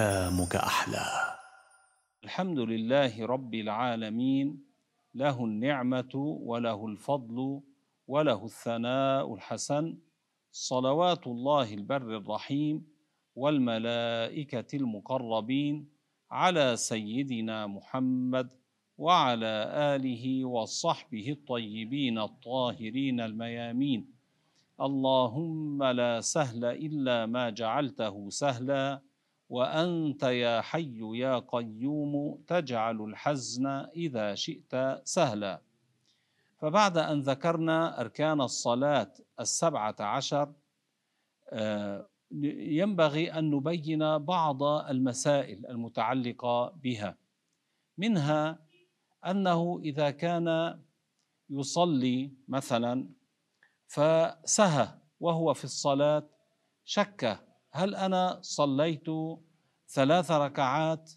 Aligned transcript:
ايامك 0.00 0.56
أحلى. 0.56 1.04
الحمد 2.24 2.58
لله 2.58 3.26
رب 3.26 3.54
العالمين 3.54 4.64
له 5.14 5.44
النعمة 5.44 6.14
وله 6.50 6.86
الفضل 6.86 7.60
وله 8.08 8.44
الثناء 8.44 9.34
الحسن 9.34 9.84
صلوات 10.52 11.26
الله 11.26 11.74
البر 11.74 12.16
الرحيم 12.16 12.86
والملائكة 13.36 14.70
المقربين 14.80 15.88
على 16.30 16.76
سيدنا 16.76 17.66
محمد 17.66 18.48
وعلى 18.98 19.54
آله 19.94 20.44
وصحبه 20.44 21.26
الطيبين 21.36 22.18
الطاهرين 22.18 23.20
الميامين. 23.20 24.00
اللهم 24.80 25.84
لا 25.84 26.20
سهل 26.20 26.64
إلا 26.64 27.26
ما 27.26 27.50
جعلته 27.50 28.30
سهلا 28.30 29.09
وأنت 29.50 30.22
يا 30.22 30.60
حي 30.60 30.98
يا 31.18 31.38
قيوم 31.38 32.42
تجعل 32.46 33.00
الحزن 33.00 33.66
إذا 33.96 34.34
شئت 34.34 35.00
سهلا. 35.04 35.60
فبعد 36.58 36.98
أن 36.98 37.20
ذكرنا 37.20 38.00
أركان 38.00 38.40
الصلاة 38.40 39.12
السبعة 39.40 39.96
عشر 40.00 40.52
ينبغي 42.82 43.32
أن 43.32 43.50
نبين 43.50 44.18
بعض 44.18 44.62
المسائل 44.62 45.66
المتعلقة 45.66 46.68
بها. 46.68 47.16
منها 47.98 48.58
أنه 49.26 49.80
إذا 49.84 50.10
كان 50.10 50.80
يصلي 51.50 52.30
مثلا 52.48 53.08
فسهى 53.86 54.88
وهو 55.20 55.54
في 55.54 55.64
الصلاة 55.64 56.28
شك 56.84 57.49
هل 57.72 57.94
أنا 57.94 58.38
صليت 58.42 59.06
ثلاث 59.88 60.30
ركعات 60.30 61.12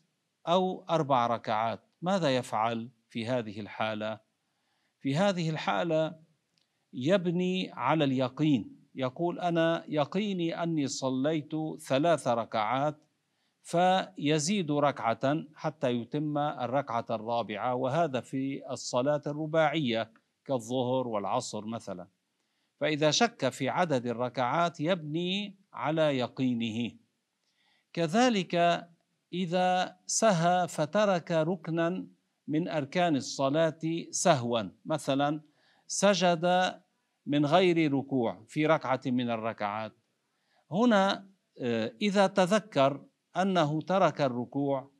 أو 0.47 0.85
أربع 0.89 1.27
ركعات؟ 1.27 1.79
ماذا 2.01 2.35
يفعل 2.35 2.89
في 3.09 3.27
هذه 3.27 3.59
الحالة؟ 3.59 4.19
في 4.99 5.15
هذه 5.15 5.49
الحالة 5.49 6.19
يبني 6.93 7.71
على 7.71 8.03
اليقين. 8.03 8.83
يقول 8.95 9.39
أنا 9.39 9.85
يقيني 9.87 10.63
أني 10.63 10.87
صليت 10.87 11.51
ثلاث 11.87 12.27
ركعات 12.27 12.99
فيزيد 13.63 14.71
ركعة 14.71 15.43
حتى 15.55 15.91
يتم 15.91 16.37
الركعة 16.37 17.05
الرابعة 17.09 17.75
وهذا 17.75 18.21
في 18.21 18.71
الصلاة 18.71 19.21
الرباعية 19.27 20.11
كالظهر 20.45 21.07
والعصر 21.07 21.65
مثلا. 21.65 22.07
فإذا 22.79 23.11
شك 23.11 23.49
في 23.49 23.69
عدد 23.69 24.07
الركعات 24.07 24.79
يبني 24.79 25.55
على 25.73 26.17
يقينه. 26.17 26.91
كذلك 27.93 28.87
إذا 29.33 29.97
سهى 30.05 30.67
فترك 30.67 31.31
ركنا 31.31 32.07
من 32.47 32.67
أركان 32.67 33.15
الصلاة 33.15 33.79
سهوا. 34.09 34.63
مثلا 34.85 35.41
سجد 35.87 36.75
من 37.25 37.45
غير 37.45 37.93
ركوع 37.93 38.43
في 38.47 38.65
ركعة 38.65 39.01
من 39.05 39.29
الركعات. 39.29 39.93
هنا 40.71 41.27
إذا 42.01 42.27
تذكر 42.27 43.05
أنه 43.37 43.81
ترك 43.81 44.21
الركوع 44.21 44.91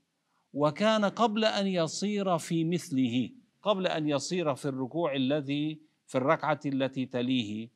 وكان 0.54 1.06
قبل 1.06 1.46
أن 1.46 1.68
يصير 1.68 2.38
في 2.38 2.64
مثله 2.64 3.30
قبل 3.62 3.88
أن 3.88 4.10
يصير 4.10 4.56
في 4.56 4.66
الركوع 4.66 5.16
الذي 5.16 5.82
في 6.14 6.18
الركعة 6.18 6.60
التي 6.66 7.06
تليه. 7.06 7.70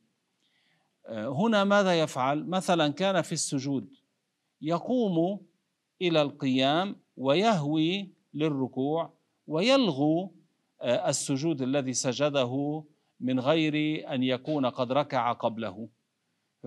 هنا 1.10 1.64
ماذا 1.64 2.00
يفعل؟ 2.00 2.44
مثلا 2.46 2.92
كان 2.92 3.22
في 3.22 3.32
السجود 3.32 3.94
يقوم 4.62 5.40
إلى 6.02 6.22
القيام 6.22 6.96
ويهوي 7.16 8.08
للركوع 8.34 9.12
ويلغو 9.46 10.34
السجود 10.82 11.62
الذي 11.62 11.92
سجده 11.92 12.84
من 13.20 13.40
غير 13.40 13.74
أن 14.14 14.22
يكون 14.22 14.66
قد 14.66 14.92
ركع 14.92 15.32
قبله. 15.32 15.88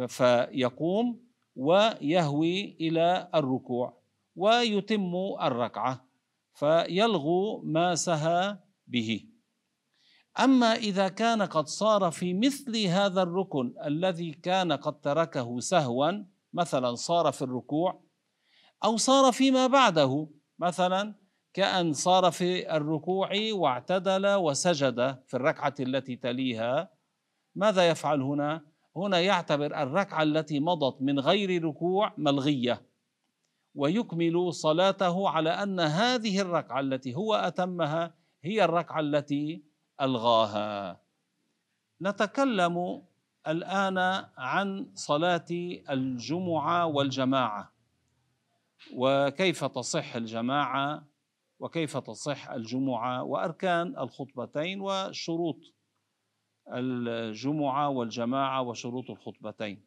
فيقوم 0.08 1.20
ويهوي 1.56 2.76
إلى 2.82 3.30
الركوع 3.36 3.98
ويتم 4.36 5.16
الركعة 5.42 6.06
فيلغو 6.54 7.62
ما 7.62 7.96
سهى 7.96 8.58
به. 8.88 9.31
أما 10.40 10.74
إذا 10.74 11.08
كان 11.08 11.42
قد 11.42 11.68
صار 11.68 12.12
في 12.12 12.34
مثل 12.34 12.78
هذا 12.78 13.22
الركن 13.22 13.74
الذي 13.86 14.32
كان 14.32 14.72
قد 14.72 15.00
تركه 15.00 15.60
سهوا 15.60 16.12
مثلا 16.54 16.96
صار 16.96 17.32
في 17.32 17.42
الركوع 17.42 18.04
أو 18.84 18.98
صار 18.98 19.32
فيما 19.32 19.68
بعده 19.68 20.30
مثلا 20.60 21.16
كأن 21.54 21.94
صار 21.94 22.32
في 22.32 22.76
الركوع 22.76 23.30
واعتدل 23.54 24.28
وسجد 24.28 25.24
في 25.28 25.34
الركعة 25.34 25.76
التي 25.80 26.16
تليها 26.16 26.90
ماذا 27.56 27.90
يفعل 27.90 28.22
هنا؟ 28.22 28.66
هنا 28.96 29.20
يعتبر 29.20 29.82
الركعة 29.84 30.24
التي 30.24 30.60
مضت 30.60 31.02
من 31.02 31.20
غير 31.20 31.64
ركوع 31.64 32.14
ملغية 32.18 32.86
ويكمل 33.76 34.54
صلاته 34.54 35.30
على 35.30 35.50
أن 35.50 35.80
هذه 35.80 36.42
الركعة 36.42 36.80
التي 36.80 37.16
هو 37.16 37.36
أتمها 37.36 38.16
هي 38.44 38.64
الركعة 38.64 39.00
التي 39.00 39.71
ألغاها. 40.02 41.02
نتكلم 42.02 43.04
الآن 43.48 43.98
عن 44.38 44.92
صلاة 44.96 45.46
الجمعة 45.90 46.86
والجماعة. 46.86 47.72
وكيف 48.94 49.64
تصح 49.66 50.16
الجماعة؟ 50.16 51.04
وكيف 51.60 51.98
تصح 51.98 52.50
الجمعة؟ 52.50 53.24
وأركان 53.24 53.98
الخطبتين 53.98 54.82
وشروط 54.82 55.58
الجمعة 56.74 57.90
والجماعة 57.90 58.62
وشروط 58.62 59.10
الخطبتين. 59.10 59.86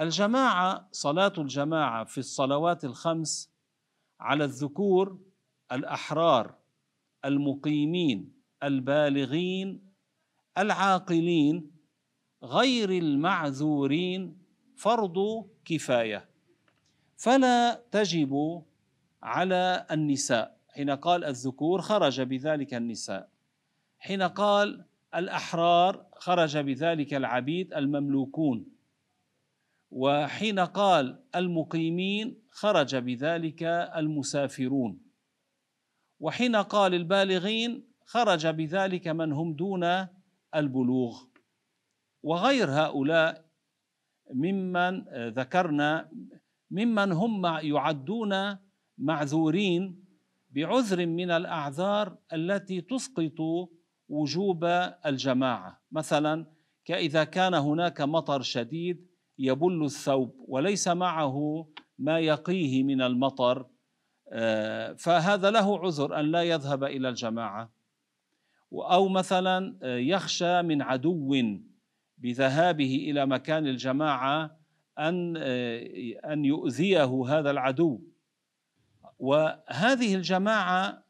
الجماعة 0.00 0.88
صلاة 0.92 1.32
الجماعة 1.38 2.04
في 2.04 2.18
الصلوات 2.18 2.84
الخمس 2.84 3.50
على 4.20 4.44
الذكور 4.44 5.18
الأحرار 5.72 6.54
المقيمين. 7.24 8.37
البالغين 8.62 9.80
العاقلين 10.58 11.70
غير 12.42 12.90
المعذورين 12.90 14.38
فرض 14.76 15.46
كفاية. 15.64 16.28
فلا 17.16 17.82
تجب 17.90 18.62
على 19.22 19.86
النساء. 19.90 20.58
حين 20.68 20.90
قال 20.90 21.24
الذكور 21.24 21.80
خرج 21.80 22.20
بذلك 22.20 22.74
النساء. 22.74 23.28
حين 23.98 24.22
قال 24.22 24.84
الأحرار 25.14 26.06
خرج 26.16 26.58
بذلك 26.58 27.14
العبيد 27.14 27.74
المملوكون. 27.74 28.66
وحين 29.90 30.58
قال 30.58 31.20
المقيمين 31.34 32.38
خرج 32.50 32.96
بذلك 32.96 33.62
المسافرون. 33.96 35.00
وحين 36.20 36.56
قال 36.56 36.94
البالغين 36.94 37.87
خرج 38.08 38.46
بذلك 38.46 39.08
من 39.08 39.32
هم 39.32 39.52
دون 39.52 39.84
البلوغ. 40.54 41.24
وغير 42.22 42.70
هؤلاء 42.70 43.44
ممن 44.34 45.04
ذكرنا 45.28 46.10
ممن 46.70 47.12
هم 47.12 47.46
يعدون 47.46 48.56
معذورين 48.98 50.04
بعذر 50.50 51.06
من 51.06 51.30
الأعذار 51.30 52.18
التي 52.32 52.80
تسقط 52.80 53.40
وجوب 54.08 54.64
الجماعة. 55.06 55.80
مثلا 55.92 56.46
كإذا 56.84 57.24
كان 57.24 57.54
هناك 57.54 58.00
مطر 58.00 58.42
شديد 58.42 59.08
يبل 59.38 59.84
الثوب 59.84 60.44
وليس 60.48 60.88
معه 60.88 61.68
ما 61.98 62.18
يقيه 62.18 62.82
من 62.82 63.02
المطر 63.02 63.66
فهذا 64.96 65.50
له 65.50 65.78
عذر 65.78 66.20
أن 66.20 66.24
لا 66.30 66.42
يذهب 66.42 66.84
إلى 66.84 67.08
الجماعة. 67.08 67.77
أو 68.72 69.08
مثلا 69.08 69.78
يخشى 69.82 70.62
من 70.62 70.82
عدو 70.82 71.34
بذهابه 72.18 73.06
إلى 73.10 73.26
مكان 73.26 73.66
الجماعة 73.66 74.58
أن 74.98 75.36
أن 76.24 76.44
يؤذيه 76.44 77.24
هذا 77.28 77.50
العدو. 77.50 78.00
وهذه 79.18 80.14
الجماعة 80.14 81.04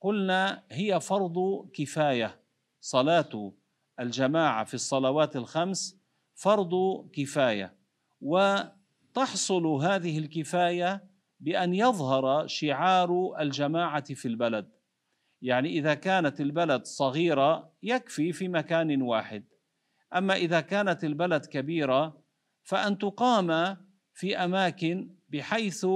قلنا 0.00 0.62
هي 0.70 1.00
فرض 1.00 1.68
كفاية. 1.72 2.40
صلاة 2.80 3.52
الجماعة 4.00 4.64
في 4.64 4.74
الصلوات 4.74 5.36
الخمس 5.36 6.00
فرض 6.34 6.72
كفاية. 7.12 7.74
وتحصل 8.20 9.66
هذه 9.66 10.18
الكفاية 10.18 11.04
بأن 11.40 11.74
يظهر 11.74 12.46
شعار 12.46 13.40
الجماعة 13.40 14.14
في 14.14 14.28
البلد. 14.28 14.73
يعني 15.44 15.68
إذا 15.68 15.94
كانت 15.94 16.40
البلد 16.40 16.84
صغيرة 16.84 17.72
يكفي 17.82 18.32
في 18.32 18.48
مكان 18.48 19.02
واحد. 19.02 19.44
أما 20.14 20.34
إذا 20.34 20.60
كانت 20.60 21.04
البلد 21.04 21.46
كبيرة 21.46 22.22
فأن 22.62 22.98
تقام 22.98 23.76
في 24.14 24.36
أماكن 24.36 25.14
بحيث 25.28 25.86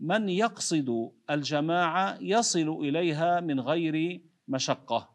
من 0.00 0.28
يقصد 0.28 1.12
الجماعة 1.30 2.18
يصل 2.20 2.68
إليها 2.68 3.40
من 3.40 3.60
غير 3.60 4.22
مشقة. 4.48 5.10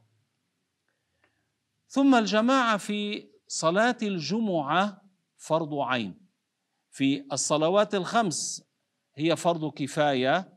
ثم 1.88 2.16
الجماعة 2.16 2.78
في 2.78 3.30
صلاة 3.48 3.98
الجمعة 4.02 5.02
فرض 5.38 5.74
عين. 5.74 6.26
في 6.92 7.26
الصلوات 7.32 7.96
الخمس 7.96 8.64
هي 9.16 9.36
فرض 9.36 9.74
كفاية 9.74 10.54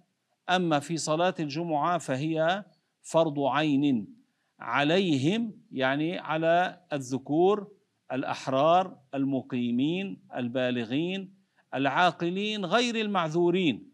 أما 0.50 0.78
في 0.80 0.96
صلاة 0.96 1.34
الجمعة 1.40 1.98
فهي 1.98 2.64
فرض 3.10 3.40
عين 3.40 4.14
عليهم 4.60 5.60
يعني 5.72 6.18
على 6.18 6.80
الذكور 6.92 7.72
الأحرار 8.12 8.98
المقيمين 9.14 10.22
البالغين 10.36 11.34
العاقلين 11.74 12.64
غير 12.64 12.96
المعذورين. 12.96 13.92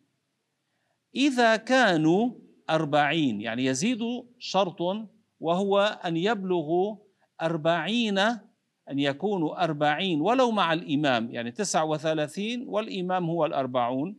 إذا 1.15 1.57
كانوا 1.57 2.31
أربعين 2.71 3.41
يعني 3.41 3.65
يزيد 3.65 4.01
شرط 4.39 4.81
وهو 5.41 6.01
أن 6.05 6.17
يبلغوا 6.17 6.97
أربعين 7.43 8.19
أن 8.19 8.99
يكونوا 8.99 9.65
أربعين 9.65 10.21
ولو 10.21 10.51
مع 10.51 10.73
الإمام 10.73 11.31
يعني 11.31 11.51
تسعة 11.51 11.85
وثلاثين 11.85 12.65
والإمام 12.69 13.31
هو 13.31 13.47
الأربعون. 13.47 14.17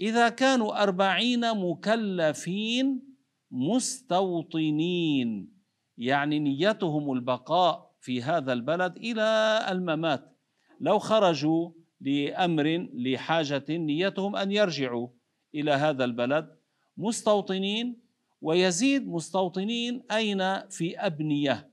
إذا 0.00 0.28
كانوا 0.28 0.82
أربعين 0.82 1.40
مكلفين 1.54 3.15
مستوطنين 3.50 5.56
يعني 5.98 6.38
نيتهم 6.38 7.12
البقاء 7.12 7.92
في 8.00 8.22
هذا 8.22 8.52
البلد 8.52 8.96
إلى 8.96 9.60
الممات. 9.70 10.36
لو 10.80 10.98
خرجوا 10.98 11.70
لأمر 12.00 12.88
لحاجة 12.94 13.64
نيتهم 13.70 14.36
أن 14.36 14.52
يرجعوا 14.52 15.08
إلى 15.54 15.72
هذا 15.72 16.04
البلد. 16.04 16.56
مستوطنين 16.96 18.00
ويزيد 18.40 19.08
مستوطنين 19.08 20.02
أين؟ 20.10 20.68
في 20.68 20.98
أبنية. 20.98 21.70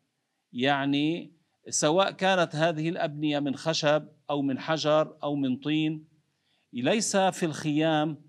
يعني 0.53 1.33
سواء 1.69 2.11
كانت 2.11 2.55
هذه 2.55 2.89
الأبنية 2.89 3.39
من 3.39 3.55
خشب 3.55 4.07
أو 4.29 4.41
من 4.41 4.59
حجر 4.59 5.17
أو 5.23 5.35
من 5.35 5.57
طين 5.57 6.07
ليس 6.73 7.17
في 7.17 7.45
الخيام 7.45 8.21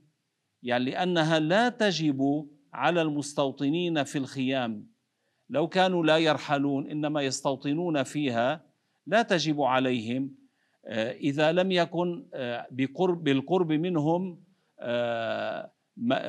يعني 0.62 0.84
لأنها 0.84 1.38
لا 1.38 1.68
تجب 1.68 2.48
على 2.74 3.02
المستوطنين 3.02 4.04
في 4.04 4.18
الخيام. 4.18 4.86
لو 5.50 5.68
كانوا 5.68 6.04
لا 6.04 6.18
يرحلون 6.18 6.90
إنما 6.90 7.22
يستوطنون 7.22 8.02
فيها 8.02 8.64
لا 9.06 9.22
تجب 9.22 9.62
عليهم 9.62 10.34
آه، 10.86 11.12
إذا 11.12 11.52
لم 11.52 11.72
يكن 11.72 12.26
آه، 12.34 12.66
بقرب 12.70 13.24
بالقرب 13.24 13.72
منهم 13.72 14.40
آه، 14.80 15.70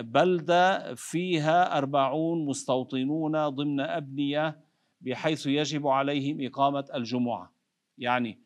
بلدة 0.02 0.96
فيها 0.96 1.78
أربعون 1.78 2.46
مستوطنون 2.46 3.48
ضمن 3.50 3.80
أبنية 3.80 4.60
بحيث 5.02 5.46
يجب 5.46 5.88
عليهم 5.88 6.46
إقامة 6.46 6.86
الجمعة. 6.96 7.52
يعني 7.98 8.40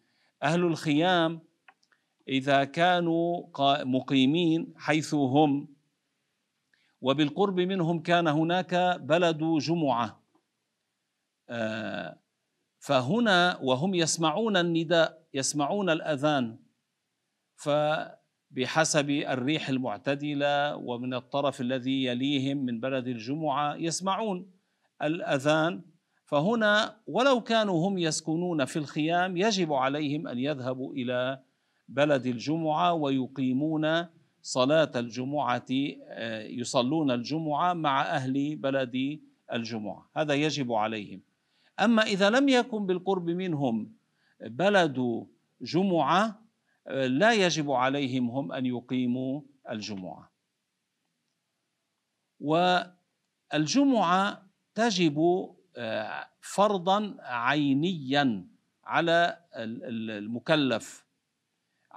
أهل 0.44 0.66
الخيام 0.66 1.40
إذا 2.28 2.64
كانوا 2.64 3.44
مقيمين 3.84 4.74
حيث 4.78 5.14
هم 5.14 5.68
وبالقرب 7.02 7.60
منهم 7.60 8.00
كان 8.00 8.28
هناك 8.28 9.00
بلد 9.02 9.44
جمعة. 9.44 10.24
آه، 11.50 12.20
فهنا 12.80 13.60
وهم 13.62 13.96
يسمعون 13.96 14.58
النداء 14.58 15.28
يسمعون 15.34 15.90
الأذان 15.90 16.58
فبحسب 17.56 19.10
الريح 19.10 19.70
المعتدلة 19.70 20.76
ومن 20.76 21.14
الطرف 21.14 21.62
الذي 21.62 22.04
يليهم 22.04 22.58
من 22.58 22.80
بلد 22.80 23.08
الجمعة 23.08 23.76
يسمعون 23.76 24.52
الأذان. 25.02 25.82
فهنا 26.26 27.02
ولو 27.08 27.42
كانوا 27.42 27.88
هم 27.88 27.98
يسكنون 27.98 28.66
في 28.66 28.80
الخيام 28.80 29.38
يجب 29.38 29.74
عليهم 29.74 30.28
أن 30.28 30.40
يذهبوا 30.40 30.94
إلى 30.94 31.44
بلد 31.88 32.26
الجمعة 32.26 32.94
ويقيمون 32.94 34.06
صلاة 34.42 34.92
الجمعة 34.96 35.66
آه، 36.08 36.44
يصلون 36.44 37.12
الجمعة 37.12 37.74
مع 37.74 38.02
أهل 38.02 38.56
بلد 38.56 39.20
الجمعة. 39.54 40.10
هذا 40.16 40.34
يجب 40.34 40.74
عليهم. 40.74 41.22
أما 41.80 42.04
إذا 42.04 42.30
لم 42.30 42.50
يكن 42.50 42.86
بالقرب 42.86 43.30
منهم 43.30 43.94
بلد 44.42 45.28
جمعة 45.62 46.42
آه، 46.88 47.08
لا 47.08 47.34
يجب 47.34 47.72
عليهم 47.72 48.30
هم 48.30 48.52
أن 48.52 48.66
يقيموا 48.66 49.42
الجمعة. 49.70 50.32
والجمعة 53.52 54.50
تجب 54.76 55.50
فرضا 56.42 57.18
عينيا 57.20 58.48
على 58.84 59.38
المكلف. 59.56 61.09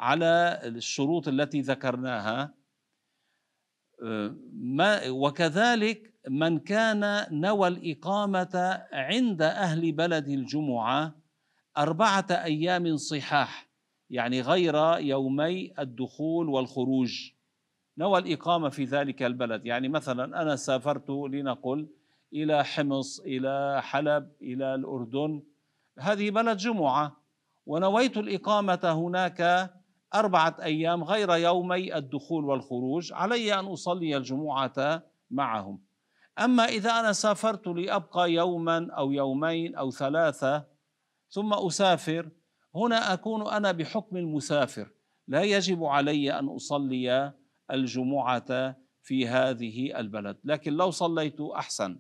على 0.03 0.61
الشروط 0.65 1.29
التي 1.29 1.61
ذكرناها. 1.61 2.55
ما 4.53 5.09
وكذلك 5.09 6.15
من 6.29 6.59
كان 6.59 7.27
نوى 7.31 7.69
الإقامة 7.69 8.85
عند 8.93 9.43
أهل 9.43 9.93
بلد 9.93 10.29
الجمعة 10.29 11.15
أربعة 11.79 12.27
أيام 12.31 12.97
صحاح 12.97 13.69
يعني 14.11 14.41
غير 14.41 14.75
يومي 14.99 15.73
الدخول 15.79 16.49
والخروج. 16.49 17.31
نوى 17.99 18.19
الإقامة 18.19 18.69
في 18.69 18.85
ذلك 18.85 19.23
البلد. 19.23 19.67
يعني 19.67 19.89
مثلا 19.89 20.43
أنا 20.43 20.57
سافرت 20.57 21.11
لنقل 21.11 21.89
إلى 22.33 22.65
حمص 22.65 23.21
إلى 23.21 23.83
حلب 23.83 24.33
إلى 24.43 24.75
الأردن 24.75 25.43
هذه 25.99 26.31
بلد 26.31 26.57
جمعة. 26.57 27.23
ونويت 27.67 28.17
الإقامة 28.17 28.81
هناك 28.85 29.71
أربعة 30.15 30.57
أيام 30.63 31.05
غير 31.05 31.31
يومي 31.37 31.97
الدخول 31.97 32.45
والخروج 32.45 33.13
علي 33.13 33.55
أن 33.61 33.65
أصلي 33.65 34.17
الجمعة 34.17 35.03
معهم. 35.31 35.81
أما 36.39 36.65
إذا 36.65 36.91
أنا 36.91 37.13
سافرت 37.13 37.67
لأبقى 37.67 38.33
يوما 38.33 38.91
أو 38.93 39.13
يومين 39.13 39.75
أو 39.75 39.91
ثلاثة 39.91 40.65
ثم 41.31 41.55
أسافر 41.55 42.29
هنا 42.75 43.13
أكون 43.13 43.49
أنا 43.49 43.73
بحكم 43.73 44.17
المسافر. 44.17 44.91
لا 45.29 45.43
يجب 45.43 45.85
علي 45.85 46.39
أن 46.39 46.49
أصلي 46.49 47.33
الجمعة 47.71 48.77
في 49.03 49.29
هذه 49.29 49.99
البلد 50.01 50.37
لكن 50.45 50.73
لو 50.73 50.91
صليت 50.91 51.41
أحسن. 51.41 51.99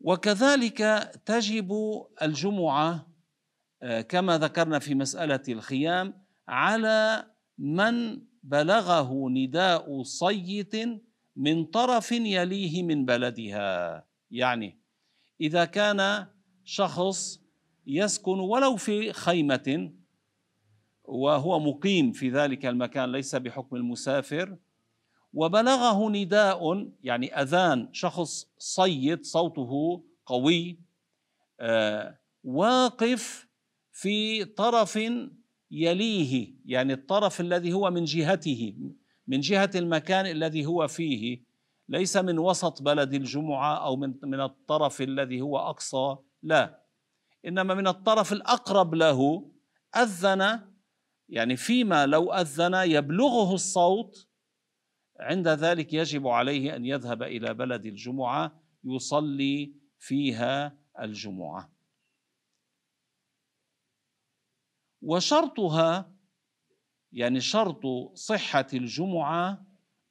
وكذلك 0.00 0.78
تجب 1.24 1.72
الجمعة 2.22 2.90
آه، 2.92 3.15
كما 4.08 4.38
ذكرنا 4.38 4.78
في 4.78 4.94
مسألة 4.94 5.42
الخيام 5.48 6.22
على 6.48 7.26
من 7.58 8.22
بلغه 8.42 9.28
نداء 9.28 10.02
صيت 10.02 10.76
من 11.36 11.64
طرف 11.64 12.12
يليه 12.12 12.82
من 12.82 13.04
بلدها. 13.04 14.04
يعني 14.30 14.78
إذا 15.40 15.64
كان 15.64 16.26
شخص 16.64 17.40
يسكن 17.86 18.38
ولو 18.40 18.76
في 18.76 19.12
خيمة 19.12 19.92
وهو 21.04 21.60
مقيم 21.60 22.12
في 22.12 22.30
ذلك 22.30 22.66
المكان 22.66 23.12
ليس 23.12 23.34
بحكم 23.34 23.76
المسافر 23.76 24.56
وبلغه 25.34 26.10
نداء 26.10 26.90
يعني 27.02 27.42
أذان 27.42 27.88
شخص 27.92 28.48
صيد 28.58 29.24
صوته 29.24 30.02
قوي 30.26 30.78
آه، 31.60 32.18
واقف 32.44 33.45
في 33.96 34.44
طرف 34.44 34.98
يليه 35.70 36.54
يعني 36.64 36.92
الطرف 36.92 37.40
الذي 37.40 37.72
هو 37.72 37.90
من 37.90 38.04
جهته 38.04 38.74
من 39.26 39.40
جهة 39.40 39.70
المكان 39.74 40.26
الذي 40.26 40.66
هو 40.66 40.88
فيه 40.88 41.42
ليس 41.88 42.16
من 42.16 42.38
وسط 42.38 42.82
بلد 42.82 43.14
الجمعة 43.14 43.86
أو 43.86 43.96
من 43.96 44.14
من 44.22 44.40
الطرف 44.40 45.02
الذي 45.02 45.40
هو 45.40 45.58
أقصى 45.58 46.16
لا. 46.42 46.82
إنما 47.46 47.74
من 47.74 47.86
الطرف 47.86 48.32
الأقرب 48.32 48.94
له 48.94 49.50
أذن 49.96 50.60
يعني 51.28 51.56
فيما 51.56 52.06
لو 52.06 52.32
أذن 52.32 52.74
يبلغه 52.74 53.54
الصوت 53.54 54.28
عند 55.20 55.48
ذلك 55.48 55.92
يجب 55.92 56.26
عليه 56.26 56.76
أن 56.76 56.84
يذهب 56.84 57.22
إلى 57.22 57.54
بلد 57.54 57.86
الجمعة 57.86 58.62
يصلي 58.84 59.74
فيها 59.98 60.78
الجمعة. 61.00 61.75
وشرطها 65.02 66.12
يعني 67.12 67.40
شرط 67.40 67.82
صحة 68.14 68.66
الجمعة 68.74 69.66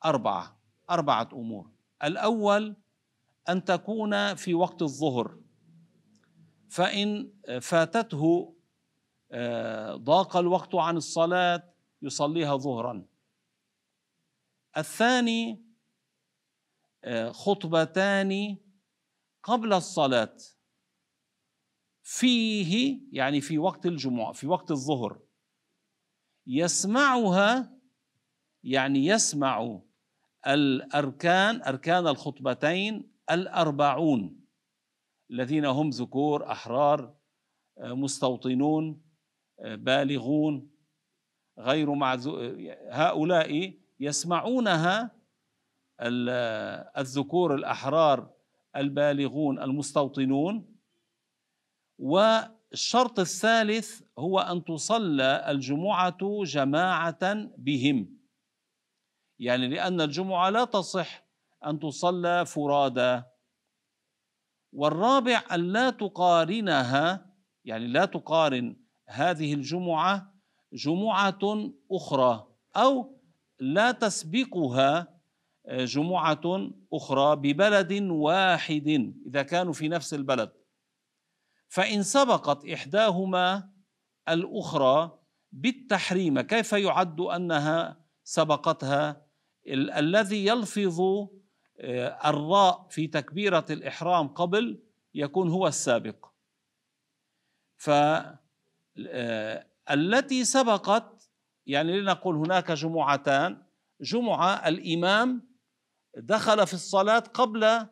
أربعة 0.06 0.60
أربعة 0.90 1.30
أمور. 1.34 1.72
الأول 2.04 2.76
أن 3.50 3.64
تكون 3.66 4.36
في 4.36 4.54
وقت 4.54 4.82
الظهر. 4.82 5.40
فإن 6.70 7.32
فاتته 7.62 8.56
آه، 9.32 9.96
ضاق 9.96 10.38
الوقت 10.38 10.76
عن 10.76 10.98
الصلاة 10.98 11.74
يصليها 12.02 12.58
ظهرا. 12.58 13.06
الثاني 14.78 15.66
آه، 17.04 17.32
خطبتان 17.32 18.58
قبل 19.44 19.74
الصلاة. 19.74 20.38
فيه 22.08 23.00
يعني 23.12 23.42
في 23.42 23.58
وقت 23.58 23.86
الجمعة 23.86 24.32
في 24.32 24.48
وقت 24.48 24.72
الظهر. 24.72 25.20
يسمعها 26.48 27.78
يعني 28.64 29.06
يسمع 29.06 29.80
الأركان 30.48 31.62
أركان 31.62 32.08
الخطبتين 32.08 33.12
الأربعون 33.32 34.40
الذين 35.32 35.66
هم 35.66 35.90
ذكور 35.90 36.52
أحرار 36.52 37.16
آه، 37.78 37.94
مستوطنون 37.94 39.02
آه، 39.60 39.76
بالغون 39.76 40.70
غير 41.60 41.90
هؤلاء 42.92 43.74
يسمعونها 44.00 45.16
الذكور 46.98 47.56
الأحرار 47.56 48.34
البالغون 48.76 49.60
المستوطنون 49.60 50.75
والشرط 52.00 53.20
الثالث 53.20 54.02
هو 54.20 54.40
أن 54.40 54.66
تصلى 54.66 55.46
الجمعة 55.48 56.44
جماعة 56.44 57.34
بهم. 57.58 58.18
يعني 59.40 59.68
لأن 59.68 60.02
الجمعة 60.02 60.50
لا 60.50 60.66
تصح 60.66 61.26
أن 61.66 61.80
تصلى 61.80 62.46
فرادى. 62.46 63.22
والرابع 64.74 65.44
أن 65.52 65.60
لا 65.60 65.90
تقارنها 65.90 67.36
يعني 67.66 67.88
لا 67.88 68.06
تقارن 68.06 68.76
هذه 69.08 69.54
الجمعة 69.54 70.34
جمعة 70.74 71.72
أخرى 71.92 72.48
أو 72.76 73.20
لا 73.60 73.92
تسبقها 73.92 75.16
جمعة 75.70 76.72
أخرى 76.94 77.36
ببلد 77.36 77.94
واحد 78.02 79.14
إذا 79.28 79.42
كانوا 79.42 79.74
في 79.74 79.88
نفس 79.88 80.14
البلد. 80.14 80.52
فإن 81.76 82.04
سبقت 82.04 82.66
إحداهما 82.66 83.70
الأخرى 84.30 85.20
بالتحريم 85.52 86.42
كيف 86.42 86.74
يعد 86.74 87.22
أنها 87.22 88.06
سبقتها؟ 88.24 89.26
ال- 89.68 89.92
الذي 89.92 90.46
يلفظ 90.48 91.02
آه، 91.80 92.30
الراء 92.30 92.88
في 92.90 93.08
تكبيرة 93.08 93.66
الإحرام 93.70 94.28
قبل 94.28 94.84
يكون 95.14 95.50
هو 95.50 95.68
السابق. 95.68 96.26
فالتي 97.78 98.46
سبقت 100.46 101.30
يعني 101.66 102.00
لنقول 102.02 102.36
هناك 102.36 102.72
جمعتان 102.72 103.64
جمعة 104.02 104.68
الإمام 104.68 105.56
دخل 106.18 106.68
في 106.68 106.74
الصلاة 106.74 107.20
قبل 107.20 107.88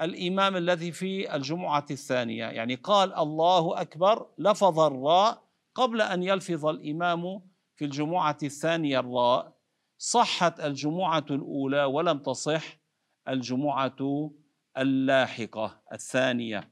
الإمام 0.00 0.56
الذي 0.56 0.92
في 0.92 1.36
الجمعة 1.36 1.86
الثانية. 1.90 2.44
يعني 2.44 2.74
قال 2.74 3.14
الله 3.14 3.80
أكبر 3.80 4.26
لفظ 4.38 4.80
الراء 4.80 5.44
قبل 5.74 6.00
أن 6.00 6.22
يلفظ 6.22 6.66
الإمام 6.66 7.42
في 7.76 7.84
الجمعة 7.84 8.38
الثانية 8.42 9.00
الراء. 9.00 9.54
صحت 9.98 10.60
الجمعة 10.60 11.26
الأولى 11.30 11.84
ولم 11.84 12.18
تصح 12.18 12.78
الجمعة 13.28 14.30
اللاحقة 14.78 15.82
الثانية 15.92 16.70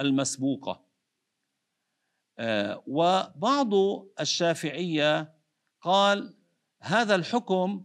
المسبوقة. 0.00 0.88
آه، 2.38 2.82
وبعض 2.86 3.74
الشافعية 4.20 5.34
قال 5.80 6.34
هذا 6.80 7.14
الحكم 7.14 7.84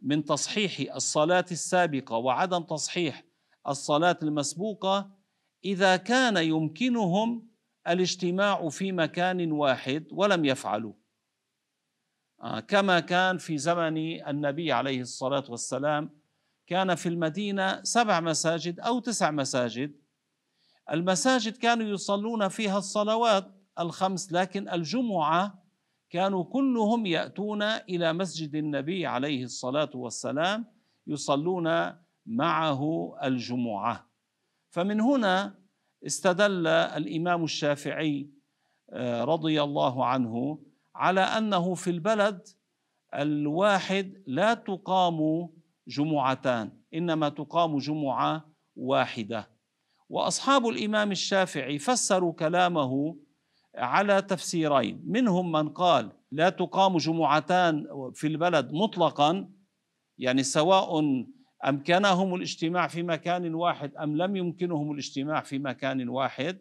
من 0.00 0.24
تصحيح 0.24 0.94
الصلاة 0.94 1.44
السابقة 1.50 2.16
وعدم 2.16 2.62
تصحيح 2.62 3.24
الصلاة 3.68 4.18
المسبوقة 4.22 5.10
إذا 5.64 5.96
كان 5.96 6.36
يمكنهم 6.36 7.48
الاجتماع 7.88 8.68
في 8.68 8.92
مكان 8.92 9.52
واحد 9.52 10.06
ولم 10.10 10.44
يفعلوا. 10.44 10.92
آه، 12.42 12.60
كما 12.60 13.00
كان 13.00 13.38
في 13.38 13.58
زمن 13.58 13.96
النبي 14.28 14.72
عليه 14.72 15.00
الصلاة 15.00 15.44
والسلام 15.48 16.10
كان 16.66 16.94
في 16.94 17.08
المدينة 17.08 17.82
سبع 17.82 18.20
مساجد 18.20 18.80
أو 18.80 18.98
تسع 18.98 19.30
مساجد. 19.30 20.02
المساجد 20.90 21.56
كانوا 21.56 21.86
يصلون 21.86 22.48
فيها 22.48 22.78
الصلوات 22.78 23.52
الخمس 23.78 24.32
لكن 24.32 24.68
الجمعة 24.68 25.62
كانوا 26.10 26.44
كلهم 26.44 27.06
يأتون 27.06 27.62
إلى 27.62 28.12
مسجد 28.12 28.54
النبي 28.54 29.06
عليه 29.06 29.44
الصلاة 29.44 29.90
والسلام 29.94 30.66
يصلون 31.06 31.66
معه 32.26 33.12
الجمعة. 33.24 34.10
فمن 34.70 35.00
هنا 35.00 35.54
استدل 36.06 36.66
الإمام 36.66 37.44
الشافعي 37.44 38.30
آه، 38.90 39.24
رضي 39.24 39.62
الله 39.62 40.06
عنه 40.06 40.58
على 40.94 41.20
أنه 41.20 41.74
في 41.74 41.90
البلد 41.90 42.48
الواحد 43.14 44.22
لا 44.26 44.54
تقام 44.54 45.48
جمعتان 45.88 46.80
إنما 46.94 47.28
تقام 47.28 47.78
جمعة 47.78 48.52
واحدة. 48.76 49.50
وأصحاب 50.08 50.68
الإمام 50.68 51.12
الشافعي 51.12 51.78
فسروا 51.78 52.32
كلامه 52.32 53.16
على 53.76 54.22
تفسيرين. 54.22 55.02
منهم 55.06 55.52
من 55.52 55.68
قال 55.68 56.12
لا 56.32 56.48
تقام 56.48 56.96
جمعتان 56.96 57.86
في 58.14 58.26
البلد 58.26 58.72
مطلقا 58.72 59.50
يعني 60.18 60.42
سواء 60.42 61.00
أمكنهم 61.68 62.34
الاجتماع 62.34 62.86
في 62.86 63.02
مكان 63.02 63.54
واحد 63.54 63.96
أم 63.96 64.16
لم 64.16 64.36
يمكنهم 64.36 64.92
الاجتماع 64.92 65.40
في 65.40 65.58
مكان 65.58 66.08
واحد؟ 66.08 66.58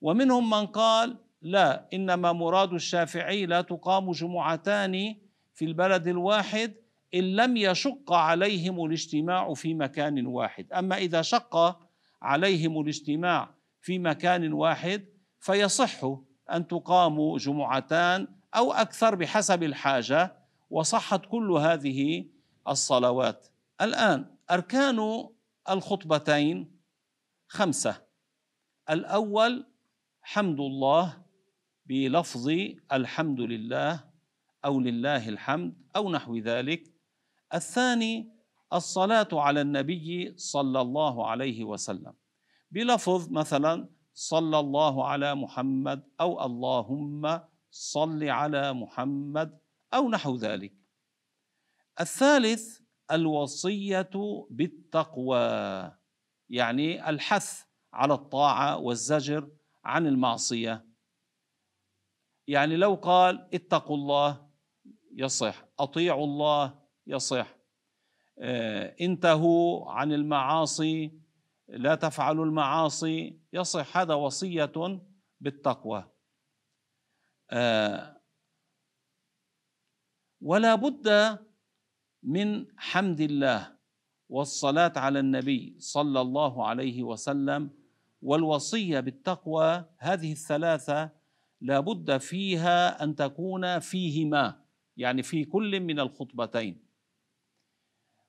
ومنهم 0.00 0.50
من 0.50 0.66
قال 0.66 1.16
لا 1.42 1.88
إنما 1.94 2.32
مراد 2.32 2.72
الشافعي 2.72 3.46
لا 3.46 3.60
تقام 3.60 4.10
جمعتان 4.10 5.16
في 5.54 5.64
البلد 5.64 6.08
الواحد 6.08 6.74
إن 7.14 7.36
لم 7.36 7.56
يشق 7.56 8.12
عليهم 8.12 8.84
الاجتماع 8.84 9.54
في 9.54 9.74
مكان 9.74 10.26
واحد. 10.26 10.72
أما 10.72 10.96
إذا 10.96 11.22
شق 11.22 11.80
عليهم 12.22 12.80
الاجتماع 12.80 13.54
في 13.80 13.98
مكان 13.98 14.52
واحد 14.52 15.04
فيصح 15.40 16.04
أن 16.52 16.66
تقام 16.68 17.36
جمعتان 17.36 18.28
أو 18.54 18.72
أكثر 18.72 19.14
بحسب 19.14 19.62
الحاجة 19.62 20.36
وصحت 20.70 21.26
كل 21.26 21.52
هذه 21.52 22.24
الصلوات. 22.68 23.51
الآن 23.82 24.36
أركان 24.50 25.28
الخطبتين 25.68 26.80
خمسة. 27.48 28.02
الأول 28.90 29.66
حمد 30.22 30.60
الله 30.60 31.22
بلفظ 31.86 32.48
الحمد 32.92 33.40
لله 33.40 34.04
أو 34.64 34.80
لله 34.80 35.28
الحمد 35.28 35.74
أو 35.96 36.10
نحو 36.10 36.36
ذلك. 36.36 36.92
الثاني 37.54 38.32
الصلاة 38.72 39.28
على 39.32 39.60
النبي 39.60 40.34
صلى 40.36 40.80
الله 40.80 41.26
عليه 41.26 41.64
وسلم. 41.64 42.14
بلفظ 42.70 43.30
مثلا 43.30 43.88
صلى 44.14 44.58
الله 44.58 45.08
على 45.08 45.34
محمد 45.34 46.08
أو 46.20 46.46
اللهم 46.46 47.40
صل 47.70 48.24
على 48.24 48.72
محمد 48.72 49.58
أو 49.94 50.08
نحو 50.08 50.36
ذلك. 50.36 50.74
الثالث 52.00 52.81
الوصية 53.12 54.10
بالتقوى 54.50 55.38
يعني 56.48 57.08
الحث 57.08 57.64
على 57.92 58.14
الطاعة 58.14 58.78
والزجر 58.78 59.50
عن 59.84 60.06
المعصية. 60.06 60.86
يعني 62.48 62.76
لو 62.76 62.94
قال 62.94 63.48
اتقوا 63.54 63.96
الله 63.96 64.50
يصح 65.12 65.64
أطيعوا 65.78 66.24
الله 66.24 66.82
يصح. 67.06 67.56
آه، 68.38 68.96
انتهوا 69.00 69.92
عن 69.92 70.12
المعاصي 70.12 71.20
لا 71.68 71.94
تفعلوا 71.94 72.44
المعاصي 72.44 73.40
يصح. 73.52 73.96
هذا 73.96 74.14
وصية 74.14 74.72
بالتقوى. 75.40 76.12
آه، 77.50 78.22
ولا 80.40 80.74
بد 80.74 81.08
من 82.22 82.66
حمد 82.76 83.20
الله 83.20 83.72
والصلاة 84.28 84.92
على 84.96 85.18
النبي 85.18 85.76
صلى 85.78 86.20
الله 86.20 86.66
عليه 86.66 87.02
وسلم 87.02 87.70
والوصية 88.22 89.00
بالتقوى 89.00 89.84
هذه 89.98 90.32
الثلاثة 90.32 91.10
لا 91.60 91.80
بد 91.80 92.16
فيها 92.16 93.04
أن 93.04 93.16
تكون 93.16 93.78
فيهما 93.78 94.62
يعني 94.96 95.22
في 95.22 95.44
كل 95.44 95.80
من 95.80 96.00
الخطبتين. 96.00 96.84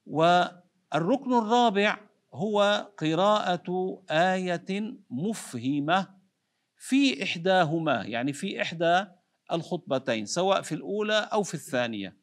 والركن 0.06 1.34
الرابع 1.34 1.98
هو 2.34 2.88
قراءة 2.98 4.02
آية 4.10 4.98
مفهمة 5.10 6.10
في 6.76 7.24
إحداهما 7.24 8.04
يعني 8.04 8.34
في 8.34 8.62
إحدى 8.62 9.06
الخطبتين 9.52 10.26
سواء 10.26 10.62
في 10.62 10.76
الأولى 10.76 11.30
أو 11.34 11.44
في 11.44 11.54
الثانية. 11.54 12.23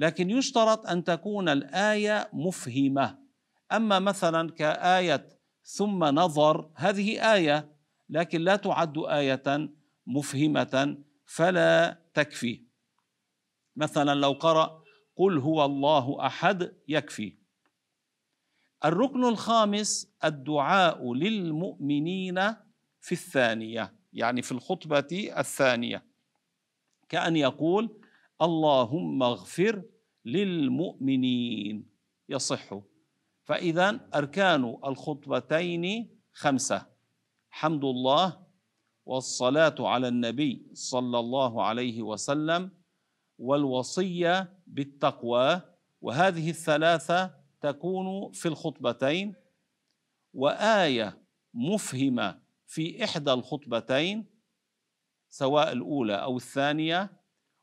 لكن 0.00 0.30
يشترط 0.30 0.86
أن 0.86 1.04
تكون 1.04 1.48
الآية 1.48 2.30
مفهمة. 2.32 3.18
أما 3.72 3.98
مثلا 3.98 4.50
كآية 4.50 5.28
ثم 5.62 6.04
نظر 6.04 6.70
هذه 6.74 7.34
آية 7.34 7.76
لكن 8.08 8.40
لا 8.40 8.56
تعد 8.56 8.98
آية 8.98 9.70
مفهمة 10.06 10.98
فلا 11.26 11.98
تكفي. 12.14 12.64
مثلا 13.76 14.14
لو 14.14 14.32
قرأ 14.32 14.82
قل 15.16 15.38
هو 15.38 15.64
الله 15.64 16.26
أحد 16.26 16.72
يكفي. 16.88 17.36
الركن 18.84 19.24
الخامس 19.24 20.12
الدعاء 20.24 21.14
للمؤمنين 21.14 22.40
في 23.00 23.12
الثانية 23.12 23.94
يعني 24.12 24.42
في 24.42 24.52
الخطبة 24.52 25.32
الثانية. 25.38 26.04
كأن 27.08 27.36
يقول 27.36 27.99
اللهم 28.42 29.22
اغفر 29.22 29.82
للمؤمنين. 30.24 31.86
يصح. 32.28 32.78
فإذا 33.44 34.08
أركان 34.14 34.76
الخطبتين 34.84 36.08
خمسة. 36.32 36.86
حمد 37.50 37.84
الله 37.84 38.46
والصلاة 39.06 39.74
على 39.80 40.08
النبي 40.08 40.66
صلى 40.72 41.18
الله 41.18 41.62
عليه 41.64 42.02
وسلم 42.02 42.70
والوصية 43.38 44.58
بالتقوى. 44.66 45.60
وهذه 46.00 46.50
الثلاثة 46.50 47.34
تكون 47.60 48.32
في 48.32 48.48
الخطبتين. 48.48 49.34
وآية 50.34 51.22
مفهمة 51.54 52.40
في 52.66 53.04
إحدى 53.04 53.32
الخطبتين 53.32 54.26
سواء 55.28 55.72
الأولى 55.72 56.14
أو 56.14 56.36
الثانية 56.36 57.19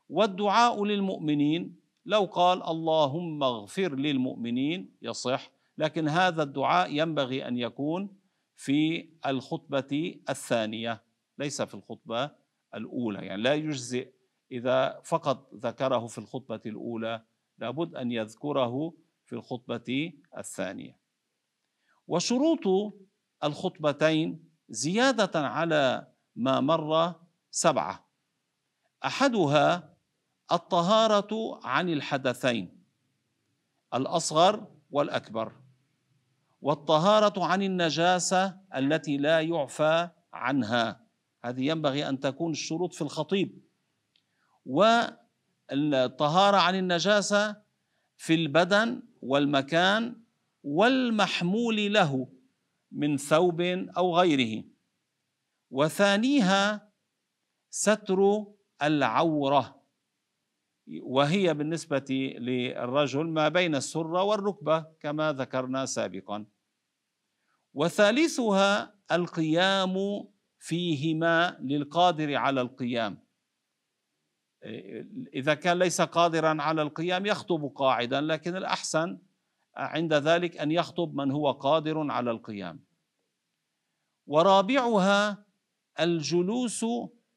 والدعاء 0.08 0.84
للمؤمنين. 0.84 1.76
لو 2.04 2.24
قال 2.24 2.62
اللهم 2.62 3.42
اغفر 3.42 3.94
للمؤمنين 3.94 4.96
يصح. 5.02 5.50
لكن 5.78 6.08
هذا 6.08 6.42
الدعاء 6.42 6.92
ينبغي 6.92 7.48
أن 7.48 7.58
يكون 7.58 8.16
في 8.56 9.08
الخطبة 9.26 10.20
الثانية 10.28 11.02
ليس 11.38 11.62
في 11.62 11.74
الخطبة 11.74 12.30
الأولى. 12.74 13.26
يعني 13.26 13.42
لا 13.42 13.54
يجزئ 13.54 14.12
إذا 14.52 15.00
فقط 15.04 15.54
ذكره 15.54 16.06
في 16.06 16.18
الخطبة 16.18 16.60
الأولى 16.66 17.22
لابد 17.58 17.94
أن 17.94 18.12
يذكره 18.12 18.94
في 19.24 19.32
الخطبة 19.32 20.12
الثانية. 20.38 20.98
وشروط 22.06 22.94
الخطبتين 23.44 24.44
زيادة 24.68 25.40
على 25.40 26.12
ما 26.36 26.60
مر 26.60 27.14
سبعة. 27.50 28.08
أحدها 29.04 29.97
الطهارة 30.52 31.60
عن 31.64 31.88
الحدثين 31.88 32.84
الأصغر 33.94 34.66
والأكبر 34.90 35.52
والطهارة 36.60 37.44
عن 37.44 37.62
النجاسة 37.62 38.60
التي 38.76 39.16
لا 39.16 39.40
يعفى 39.40 40.10
عنها. 40.32 41.06
هذه 41.44 41.66
ينبغي 41.66 42.08
أن 42.08 42.20
تكون 42.20 42.52
الشروط 42.52 42.94
في 42.94 43.02
الخطيب. 43.02 43.62
والطهارة 44.66 46.56
عن 46.56 46.74
النجاسة 46.74 47.62
في 48.16 48.34
البدن 48.34 49.02
والمكان 49.22 50.22
والمحمول 50.62 51.92
له 51.92 52.28
من 52.92 53.16
ثوب 53.16 53.60
أو 53.96 54.16
غيره. 54.18 54.64
وثانيها 55.70 56.92
ستر 57.70 58.46
العورة. 58.82 59.77
وهي 61.02 61.54
بالنسبة 61.54 62.34
للرجل 62.38 63.26
ما 63.26 63.48
بين 63.48 63.74
السره 63.74 64.22
والركبة 64.22 64.86
كما 65.00 65.32
ذكرنا 65.32 65.86
سابقا. 65.86 66.46
وثالثها 67.74 68.94
القيام 69.12 70.24
فيهما 70.58 71.58
للقادر 71.60 72.34
على 72.34 72.60
القيام. 72.60 73.28
إذا 75.34 75.54
كان 75.54 75.78
ليس 75.78 76.00
قادرا 76.00 76.62
على 76.62 76.82
القيام 76.82 77.26
يخطب 77.26 77.72
قاعدا 77.76 78.20
لكن 78.20 78.56
الأحسن 78.56 79.18
عند 79.76 80.14
ذلك 80.14 80.56
أن 80.56 80.70
يخطب 80.70 81.14
من 81.14 81.30
هو 81.30 81.50
قادر 81.50 82.10
على 82.10 82.30
القيام. 82.30 82.84
ورابعها 84.26 85.46
الجلوس 86.00 86.86